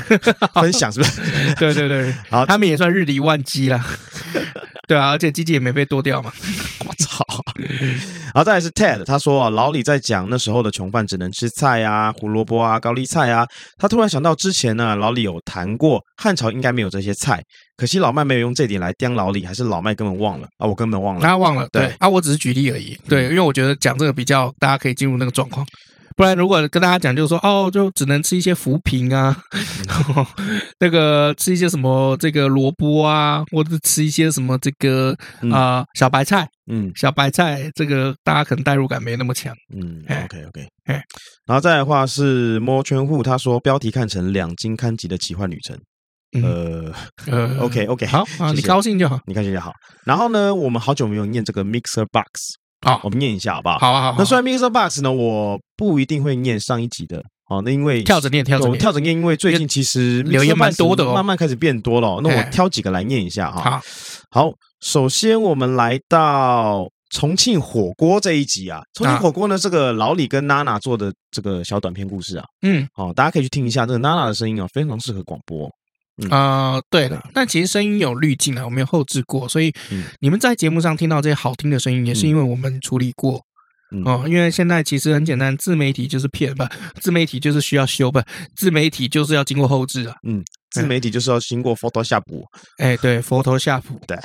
[0.54, 1.20] 分享是不是？
[1.58, 3.80] 对对对，好，他们也算日理万机了。
[4.88, 6.30] 对啊，而且鸡鸡也没被剁掉嘛。
[6.84, 7.24] 我操！
[7.56, 13.46] 然后再来是 Ted，他说啊，老李在讲那时候的穷饭只能吃菜啊，胡萝卜啊，高丽菜啊。
[13.78, 17.40] 他突然想到之前呢，老李有谈过汉朝应该没有这些菜，
[17.76, 20.66] 可惜老麦没有用这点来刁老李，还是老麦根本忘了啊？
[20.66, 21.66] 我根本忘了，他忘了。
[21.72, 22.98] 对啊，我只是举例而已。
[23.08, 25.66] 对，因为我觉得讲这个比较大家可以进入那个状况。
[26.16, 29.36] 不然，如果跟大家讲，就是说，哦，就只能吃一些浮萍啊，
[30.80, 35.16] 那个吃一些什么这个萝卜啊，或者吃一些什么这个
[35.52, 41.02] 啊、呃、小白菜，嗯，小白菜，这个大家可能代入感没那么强，嗯，OK OK，哎，
[41.46, 45.76] 然后再来的话是摸圈户，他说标题看成两金刊集的奇幻旅程，
[46.42, 46.92] 呃
[47.26, 49.72] 呃，OK OK，好啊，你高兴就好，你开心就好。
[50.04, 52.61] 然后呢，我们好久没有念这个 Mixer Box。
[52.82, 53.78] 好，我们念一下好不好？
[53.78, 54.16] 好啊，好。
[54.18, 62.20] 那虽然 Mixer Box 呢，我不一定会念上一集的，哦，那因为跳着念，跳着念，跳着念，因为最近其实留言蛮多的，慢慢开始变多了。
[62.22, 63.80] 那我挑几个来念一下哈。
[64.30, 68.80] 好，首先我们来到重庆火锅这一集啊。
[68.94, 75.70] 重庆火锅呢，这个老李跟娜娜做的这个小短片故事啊，嗯，好，大家可以去听一下这个娜娜的声音啊，非常适合广播。
[76.30, 79.72] 啊、呃，对了，但其实声音有滤镜啊，我没有后置过，所以
[80.20, 83.40] 你们在节目上听到这些好听的声音，也是因为我们处理过。
[84.06, 86.66] 哦，因为现在其实很简单，自媒体就是骗吧，
[87.02, 88.24] 自媒体就是需要修吧，
[88.56, 90.14] 自媒体就是要经过后置啊。
[90.26, 92.22] 嗯，自媒体就是要经过 Photoshop。
[92.78, 93.82] 哎，对，Photoshop。
[94.08, 94.16] 对，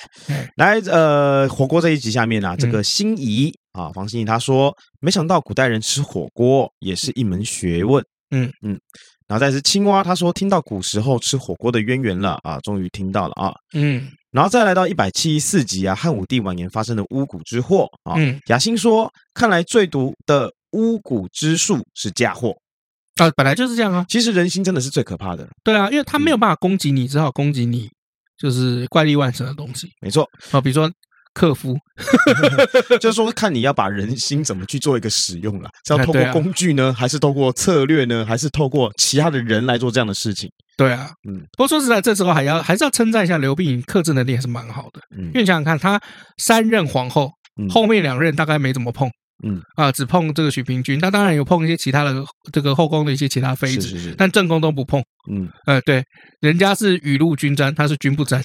[0.55, 8.01] 来，呃，火锅这一集下面啊，这个心仪啊，房心仪他说，没想到古代人吃火锅也是一门学问。
[8.31, 8.79] 嗯嗯。
[9.27, 22.55] 然后再是青蛙，他说听到古时候吃火锅的渊源了啊，终于听到了啊，嗯，然后再来到一百七十四集啊，汉武帝晚年发生的巫蛊之祸啊，嗯，雅欣说，看来最毒的巫蛊之术是嫁祸
[23.17, 27.89] 啊，本来就是这样啊，其实人心真的是最可怕的，对啊，因为他没有办法攻击你，只好攻击你
[28.37, 30.27] 就是怪力乱神的东西，没错。
[30.51, 30.91] 啊，比如说。
[31.37, 31.77] 克夫，
[32.99, 40.49] 就是说，看你要把人心怎么去做一个使用了，是要透过工具呢，还是透过策略呢，还是透过其他的人来做这样的事情？
[40.75, 41.39] 对啊，嗯。
[41.51, 44.99] 不过说实在，这时候还要还是要称赞一下刘冰克制能力还是蛮好的。
[45.15, 46.01] 嗯，因为想想看，他
[46.37, 47.29] 三任皇后，
[47.69, 49.07] 后面两任大概没怎么碰。
[49.43, 54.99] 嗯啊，只碰这个许平君，他当然有碰一些其他的这个后宫的一些其他妃子，是是是，但正宫都不碰。
[55.31, 56.03] 嗯，呃，对，
[56.39, 58.43] 人家是雨露均沾，他是均不沾，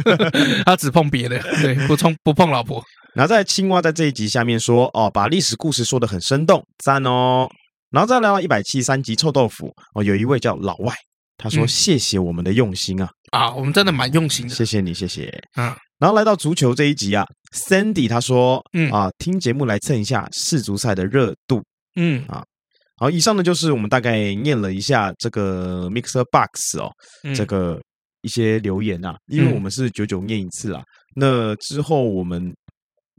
[0.66, 2.82] 他只碰别的，对，不碰不碰老婆。
[3.14, 7.48] 然后在青蛙在这一集下面说，哦，把历史故事说的很生动，赞哦。
[7.90, 10.94] 然后再来到一百七十三集臭豆腐，哦，有一位叫老外，
[11.38, 15.74] 他说谢谢我们的用心啊，啊，我们真的蛮用心的，谢谢你，谢谢啊。
[15.98, 18.90] 然后来到足球这一集啊，Sandy 他说，嗯。
[18.92, 21.62] 啊，听节目来蹭一下世足赛的热度，
[21.96, 22.24] 嗯。
[22.28, 22.44] 啊，
[22.96, 26.90] 好，以上呢就是我们大概念了一下这个 Mixer Box 哦，
[27.24, 27.80] 嗯、这个
[28.22, 30.84] 一些留言啊，因为我们是九九念一次啊，嗯、
[31.16, 32.54] 那之后我们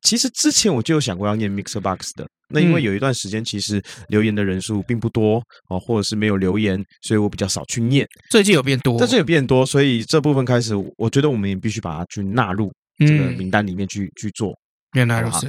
[0.03, 8.08] 其实之前我就有想过要念 Mixer Box 的，那因为有一段时间其实留言的人数并不多哦，或者是没有留言，所以我比较少去念。
[8.30, 14.54] 最近有变多，最近有变多，所以这部分开始，我觉得我们也必须把它去纳入这个名单里面去、嗯、去做。
[14.93, 15.47] 原来如此。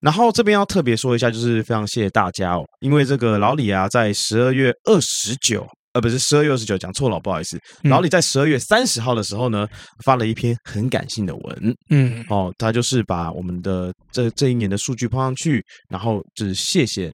[0.00, 5.66] 然后这边要特别说一下，就是非常谢谢大家哦，因为这个老李啊，在十二月二十九。
[5.96, 7.58] 呃，不是十二月二十九，讲错了，不好意思。
[7.84, 9.66] 老李在十二月三十号的时候呢，
[10.04, 17.10] 发了一篇很感性的文，嗯，哦，他就是把我们的这这一年的数据放上去，然后就是谢谢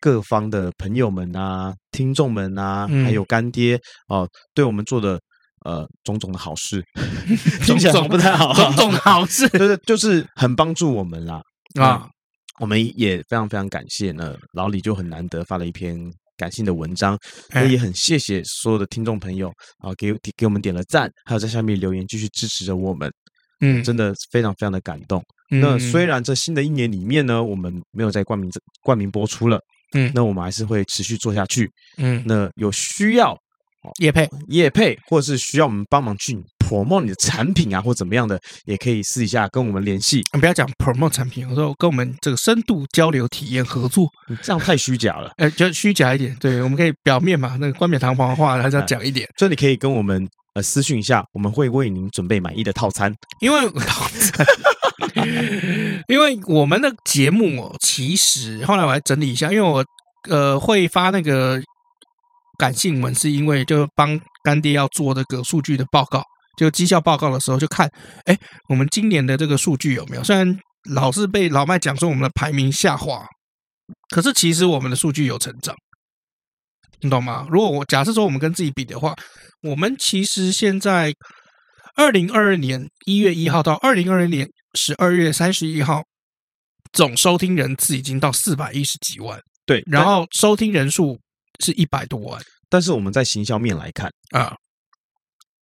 [0.00, 3.78] 各方的朋友们啊、听众们啊，还有干爹
[4.08, 5.20] 哦，对我们做的
[5.66, 6.82] 呃 种种的好事，
[7.66, 11.42] 种种不太好，种种好事，就是就是很帮助我们啦
[11.78, 12.08] 啊，
[12.58, 14.34] 我们也非常非常感谢呢。
[14.54, 15.94] 老李就很难得发了一篇。
[16.36, 17.18] 感性的文章，
[17.50, 19.48] 那也很谢谢所有的听众朋友
[19.78, 23.12] 啊，给给我们点了赞，还有在下面留言继续支持着我们，
[23.60, 25.22] 嗯，真的非常非常的感动。
[25.50, 28.50] 那虽然这新的一年里面呢，我们没有在冠名
[28.82, 29.60] 冠名播出了，
[29.94, 33.36] 嗯，那我们还是会持续做下去，嗯，那有需要。
[34.00, 34.26] 叶配。
[34.48, 36.32] 叶配，或者是需要我们帮忙去
[36.74, 40.22] promote 你的产品啊，或怎么样的，也可以试一下跟我们联系。
[40.32, 44.08] 不要讲 promote 产品，我说跟我们这个深度交流、体验、合作，
[44.42, 45.30] 这样太虚假了。
[45.38, 46.34] 呃，就虚假一点。
[46.40, 49.28] 对，我们可以表面嘛，那个冠冕堂皇的话还是要讲一点。
[49.38, 53.14] 所以你可以跟我们呃私讯一下，我们会为您准备满意的套餐。
[53.40, 54.46] 因为套餐，
[56.08, 59.84] 因为我们的 节目哦，其实后来我还整理一下，因为我
[60.28, 61.62] 呃会发那个。
[62.56, 66.22] 感性文是因为就帮干爹要做那个数据的报告，
[66.56, 67.90] 就绩效报告的时候就看，
[68.24, 70.24] 哎，我们今年的这个数据有没有？
[70.24, 70.58] 虽然
[70.90, 73.24] 老是被老麦讲说我们的排名下滑，
[74.08, 75.74] 可是其实我们的数据有成长，
[77.00, 77.46] 你懂吗？
[77.50, 79.14] 如果我假设说我们跟自己比的话，
[79.62, 81.12] 我们其实现在
[81.96, 86.02] 二零二二年一月一号到二零二二年十二月三十一号，
[86.92, 91.18] 总收听人次已经到四百一十几万，对，然后收听人数。
[91.60, 94.56] 是一百多万，但是我们在行销面来看啊，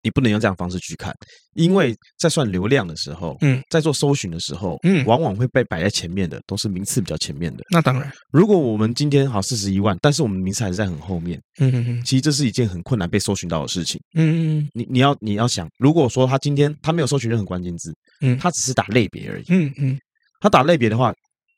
[0.02, 1.14] 你不能用这样的方式去看，
[1.54, 7.62] 因为在算流量的时候，嗯，在做搜寻的时候，嗯，往往会被摆在前面的都是名次比较前面的。
[7.70, 14.00] 那当然，如果我们今天好四十一万，但是我们名次还是在很后面，嗯嗯嗯，其实这是一件很困难被搜寻到的事情。
[14.14, 19.98] 嗯嗯，你你要你要想，如果说他今天他没有搜寻任何关键字，嗯，他只是打类别而已，嗯嗯，
[20.40, 21.12] 他打类别的话，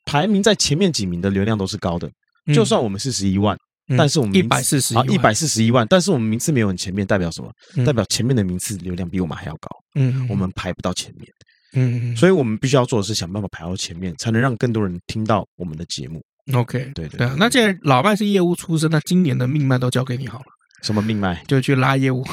[0.05, 2.11] 排名在前面几名的流量都是高的，
[2.55, 3.57] 就算我们四十一万。
[3.99, 7.51] 但是我们一百四十啊，一百四十一万，但是我们名次没有很前面，代表什么？
[7.77, 9.69] 嗯、代表前面的名次流量比我们还要高。
[9.95, 11.29] 嗯，我们排不到前面。
[11.77, 16.23] 嗯，所以我们必须要做的是想办法排到前面，才能让更多人听到我们的节目。
[16.53, 17.31] OK，对对对。
[17.37, 20.45] 那既然老麦是业务出身，那今年的命脉都交给你好了。
[20.83, 21.43] 什么命脉？
[21.49, 22.25] 就去拉业务。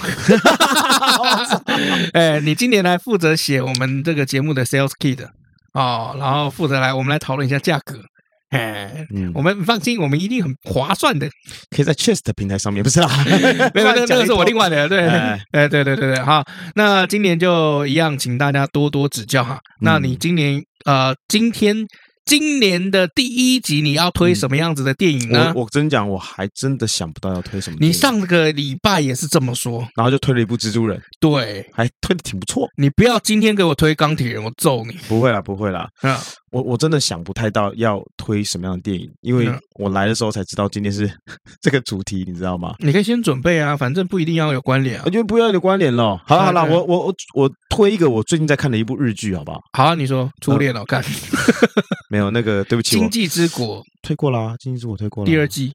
[2.14, 5.26] 哎，你今年来负责写我们这个节目的 Sales Kit
[5.73, 7.99] 哦，然后负责来我们来讨论一下价格。
[8.52, 11.28] 哎，嗯，我们放心，我们一定很划算的，
[11.76, 13.10] 可以在 Chest 平台上面，不是啦，
[13.73, 16.44] 没有，那个是我另外的，对，哎，对对对对，好，
[16.76, 19.60] 那今年就一样，请大家多多指教哈。
[19.82, 21.88] 那你今年呃，今天。
[22.23, 25.52] 今年的第一集你要推什么样子的电影呢？
[25.56, 27.78] 我我真讲，我还真的想不到要推什么。
[27.82, 32.69] 你上个礼拜也是这么说，然后就推了一部蜘蛛人，对，还推的挺不错。
[32.78, 34.94] 你不要今天给我推钢铁人，我揍你！
[35.10, 35.90] 不会啦，不会啦。
[36.03, 36.15] 嗯，
[36.52, 39.49] 我我真的想不太到要推什么样的电影，因为
[39.80, 41.10] 我来的时候才知道今天是
[41.61, 42.76] 这个主题，你知道吗？
[42.80, 46.22] 你可以先准备啊，反正不一定要有关联啊，我觉得不要有关联了。
[46.28, 49.61] 好了好了，我我我我推一个我最近在看的一部日剧，好不好？
[49.73, 51.03] 好啊，你说初恋了，看。
[52.11, 55.26] 没有那个，对不起，经济之国推过啦，经济之国推过了。
[55.26, 55.72] 第二季，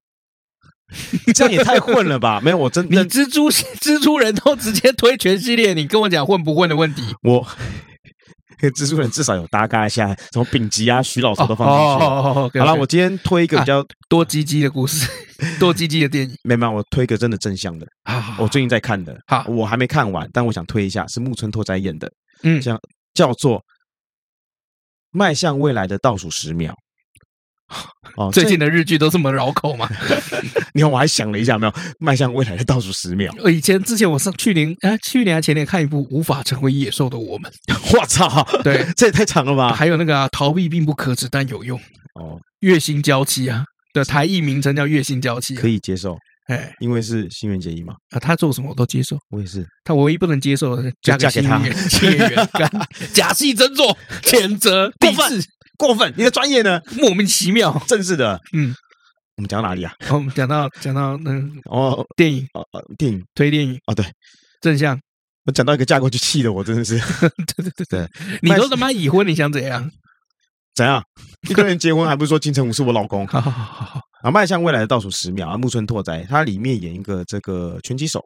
[1.34, 2.38] 这样也太混了吧？
[2.42, 7.02] 没有，我真 你蜘蛛蜘蛛人都直接推全系列，你跟我讲混不混的问题？
[7.22, 7.46] 我
[8.74, 11.76] 蜘蛛人至少有搭嘎一下，什么丙级啊、徐老头都放进
[12.52, 12.58] 去。
[12.60, 15.08] 好了，我今天推一个比较多鸡鸡的故事，
[15.60, 16.36] 多鸡鸡的电影。
[16.44, 17.86] 没有，我推一个真的正向的。
[18.38, 22.10] 我最近在看的，好，我还没看完，但我想推一下，是木村拓哉演的，
[22.42, 22.78] 嗯，叫
[23.14, 23.62] 叫做。
[25.12, 26.74] 迈向未来的倒数十秒。
[28.16, 29.88] 哦，最近的日剧都这么绕口吗？
[30.72, 33.32] 你看，我还想了一下，没有迈向未来的倒数十秒。
[33.50, 37.50] 以前之前我上去年哎，去年还前年看一部《无法成为野兽的我们》。
[37.98, 39.74] 我操，对，这也太长了吧？
[39.74, 41.78] 还有那个、啊、逃避并不可耻但有用
[42.14, 46.16] 哦，月薪娇妻啊的台译名称叫月薪娇妻、啊，可以接受。
[46.48, 49.18] 哎，因为是新垣结衣嘛，啊，他做什么我都接受。
[49.30, 51.60] 我也是，他唯一不能接受的是嫁给他，
[53.12, 55.42] 假戏真做，谴责过分
[55.76, 56.12] 过分。
[56.16, 56.80] 你的专业呢？
[56.96, 58.40] 莫名其妙，正式的。
[58.52, 58.74] 嗯，
[59.36, 59.92] 我们讲到哪里啊？
[60.10, 61.30] 我们讲到讲到那
[61.70, 62.64] 哦，电影哦，
[62.98, 64.04] 电影推电影哦，对，
[64.60, 64.98] 正向。
[65.44, 66.98] 我讲到一个架构就气的，我真的是。
[67.56, 68.08] 对对对对，
[68.42, 69.90] 你都他妈已婚，你想怎样？
[70.74, 71.02] 怎样？
[71.48, 73.26] 一个人结婚还不是说金城武是我老公？
[73.28, 74.00] 好好好好。
[74.22, 75.56] 啊，迈向未来的倒数十秒啊！
[75.56, 78.20] 木村拓哉他里面演一个这个拳击手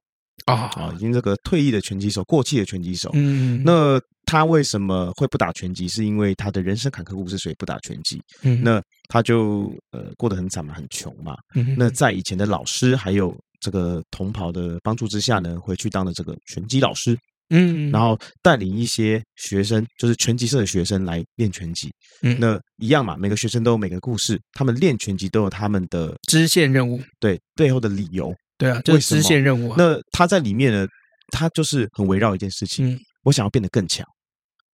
[0.47, 3.11] 啊啊，已经这个退役的拳击手，过气的拳击手。
[3.13, 4.01] 嗯，那
[4.31, 5.89] 他为什么会不打拳击？
[5.89, 8.23] 是因为他的人生坎坷故事，所以不打拳击。
[8.43, 11.35] 嗯，那他就呃过得很惨嘛，很穷嘛。
[11.57, 17.19] 嗯，那在以前的老师还有这个同袍的帮助之下呢，回去当了这个拳击老师。
[17.53, 21.91] 嗯，然后带领一些学生，就是拳击社的学生来练拳击。
[22.23, 28.33] 嗯，那一样嘛，每个学生都有每个故事，他们练拳击都有他们的支线任务，对背后的理由。
[28.57, 29.75] 对啊，就是支线任务啊。
[29.77, 30.87] 那他在里面呢，
[31.33, 32.93] 他就是很围绕一件事情。
[32.93, 34.07] 嗯，我想要变得更强。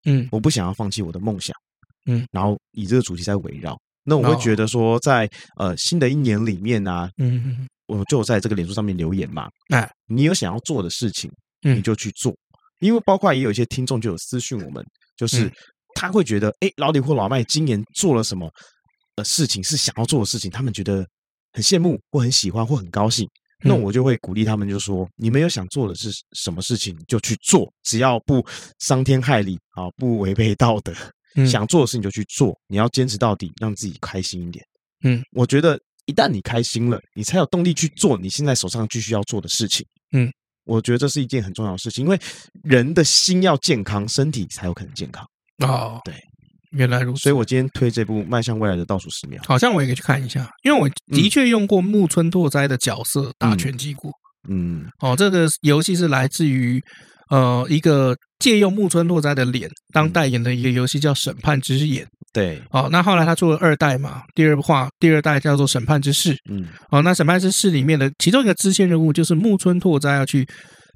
[0.07, 1.55] 嗯，我不想要放弃我的梦想。
[2.07, 3.79] 嗯，然后以这个主题在围绕。
[4.05, 9.49] 那我会觉得说在，在呃新的一年里面呢，嗯，我就在这个脸书上面留言嘛。
[9.71, 11.31] 哎，你有想要做的事情，
[11.61, 12.33] 你就去做。
[12.79, 14.85] 因为包括也有一些听众就有私讯我们，
[15.17, 15.53] 就是
[15.95, 18.49] 他会觉得，哎，老李或老麦今年做了什么
[19.17, 21.05] 呃事情是想要做的事情，他们觉得
[21.53, 23.29] 很羡慕或很喜欢或很高兴。
[23.67, 28.45] 那我就会鼓励他们，就说你们有想做的是什么事情就去做，只要不
[28.79, 30.95] 伤天害理啊，不违背道德，
[31.47, 32.59] 想做的事情就去做。
[32.69, 34.65] 你要坚持到底，让自己开心一点。
[35.03, 39.87] 嗯，我觉得一旦你开心了，你才有动力去做你现在手上继续要做的事情。
[40.13, 40.33] 嗯，
[40.65, 42.19] 我觉得这是一件很重要的事情，因为
[42.63, 45.29] 人的心要健康，身体才有可能健康。
[45.59, 46.15] 哦，对。
[46.77, 54.11] 原来如此，所以我今天推这部《迈向未来的倒数十秒》，好像我也可以去看一下，因为我的确用过木村拓哉的角色打拳击过。
[54.49, 56.81] 嗯，哦，这个游戏是来自于
[57.31, 62.05] 呃一个借用木村拓哉的脸当代言的一个游戏，叫《审判之眼》。
[62.33, 66.35] 对，哦，那后来他做了二代嘛，第二话第二代叫做《审判之誓》。
[66.51, 70.47] 嗯，哦，那《审判之誓》里面的其中一个支线任务就是木村拓哉要去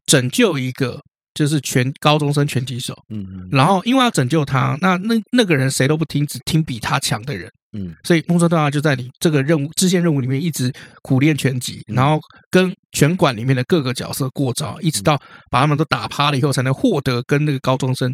[0.06, 1.00] 拯救一个。
[1.40, 3.26] 就是全高中生拳击手，嗯。
[3.30, 15.18] 嗯，然后因为要拯救他，那那那个人谁都不听，只听比他强的人，嗯，所以木村拓哉就在你这个任务支线任务里面一直苦练拳击，然后跟拳馆里面的各个角色过招，一直到
[15.50, 18.12] 把他们都打趴了以后，才能获得跟那个高中生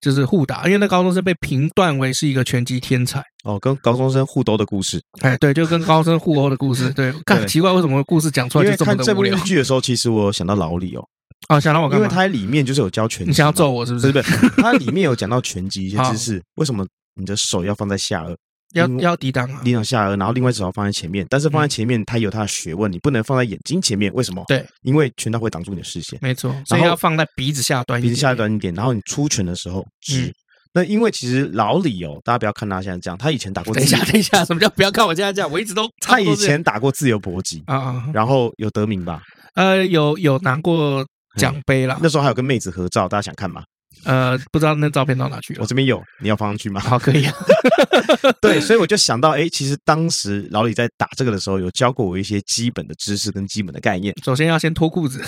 [0.00, 9.30] 就是互打，因为那高中生被评断为是一个拳击天才哦，跟高中生互斗的故事，哎，对，就跟高中生互殴的故事，对， 看奇怪为什么故事讲出来就这么的无聊。
[9.30, 11.04] 因为看这部日剧的时候，其实我想到老李哦。
[11.48, 12.04] 哦，想让我干嘛？
[12.04, 14.12] 因为它里面就是有教拳击，你想要揍我是不是？
[14.12, 14.48] 对不对？
[14.62, 18.36] 它里面有讲到拳击一些知识，为什么你的手要放在下颚？
[18.74, 24.42] 要要抵挡啊，抵挡下颚，然后另外一只手要放在前面，但是放在前面它有它的学问，你不能放在眼睛前面，为什么？
[24.48, 30.32] 对，因为拳套会挡住你的视线，没错，所以要放在鼻子下端，鼻子下端一点，然后你出拳的时候直。
[30.72, 33.74] 那因为其实老李哦，大家不要看他现在这样，他以前打过。
[33.74, 35.52] 等一下，等一下， 什么叫不要看我现在这样？
[35.52, 39.20] 我一直都他以前打过自由搏击啊，然后有得名吧？
[39.54, 41.04] 呃，有有拿过。
[41.36, 43.62] 奖杯啦，那时候还有跟妹子合照，大家想看吗？
[44.04, 45.60] 呃，不知道那照片到哪去了。
[45.60, 46.80] 我这边有，你要放上去吗？
[46.84, 47.34] 好，可以啊。
[48.40, 54.14] 对，所以我就想到，哎，其实当时老李在打这个的时候，有教过我一些基本的知识跟基本的概念。
[54.24, 55.22] 首先要先脱裤子。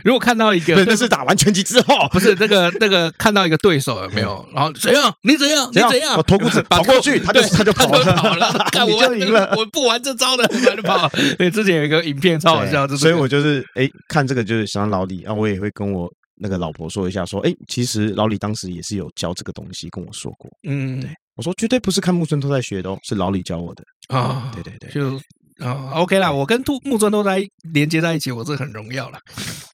[0.04, 4.46] 如果看到一个，那是打完拳击之后，不是那个 那个看到一个对手有没有？
[4.54, 5.12] 然后怎样？
[5.22, 5.68] 你怎样？
[5.72, 6.16] 你怎样？
[6.16, 8.52] 我脱裤子 跑过去，他就他就跑了，跑了。
[8.72, 11.08] 看我就赢了，我不玩这招的，他就跑。
[11.38, 16.08] 对，之前有一个影片超好笑，所以我就是哎看这个就是想老李，然后我也会跟我。
[16.42, 20.50] 那个老婆说一下，说，哎，其实老李当时也是有教这个东西，跟我说过。
[20.66, 24.50] 嗯，对，我说绝对不是看木村拓哉学的哦，是老李教我的啊。
[24.54, 25.20] 对对对，就
[25.60, 27.42] 啊，OK 啦，我跟木村都在
[27.72, 29.18] 连接在一起，我是很荣耀了，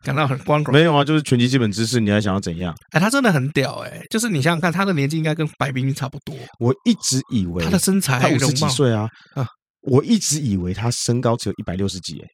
[0.03, 0.73] 感到很光荣。
[0.73, 2.75] 没有啊，就是拳击基本知识，你还想要怎样？
[2.91, 6.35] 哎，他真的很屌哎，就是你想想看，他的年纪应该跟白冰冰差不多。
[6.59, 9.47] 我一直以为他的身材，他五十几岁啊啊！
[9.83, 12.27] 我一直以为他身高只有一百六十几哎。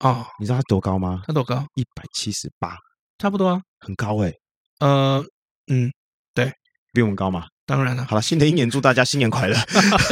[0.00, 1.22] 哦，你知道他多高吗？
[1.26, 1.64] 他多高？
[1.74, 2.76] 一百七十八，
[3.18, 4.32] 差不多啊，很高哎。
[4.80, 5.24] 呃，
[5.72, 5.90] 嗯，
[6.34, 6.52] 对，
[6.92, 7.44] 比我们高嘛？
[7.70, 8.04] 当然了。
[8.08, 9.56] 好了，新的一年祝大家新年快乐，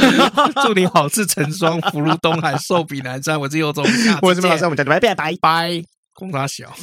[0.63, 3.37] 祝你好事成双，福如东海，寿比南山。
[3.37, 3.85] 我是尤总，
[4.21, 5.83] 我是马老师，我们再见，拜拜拜拜，
[6.13, 6.73] 空大小。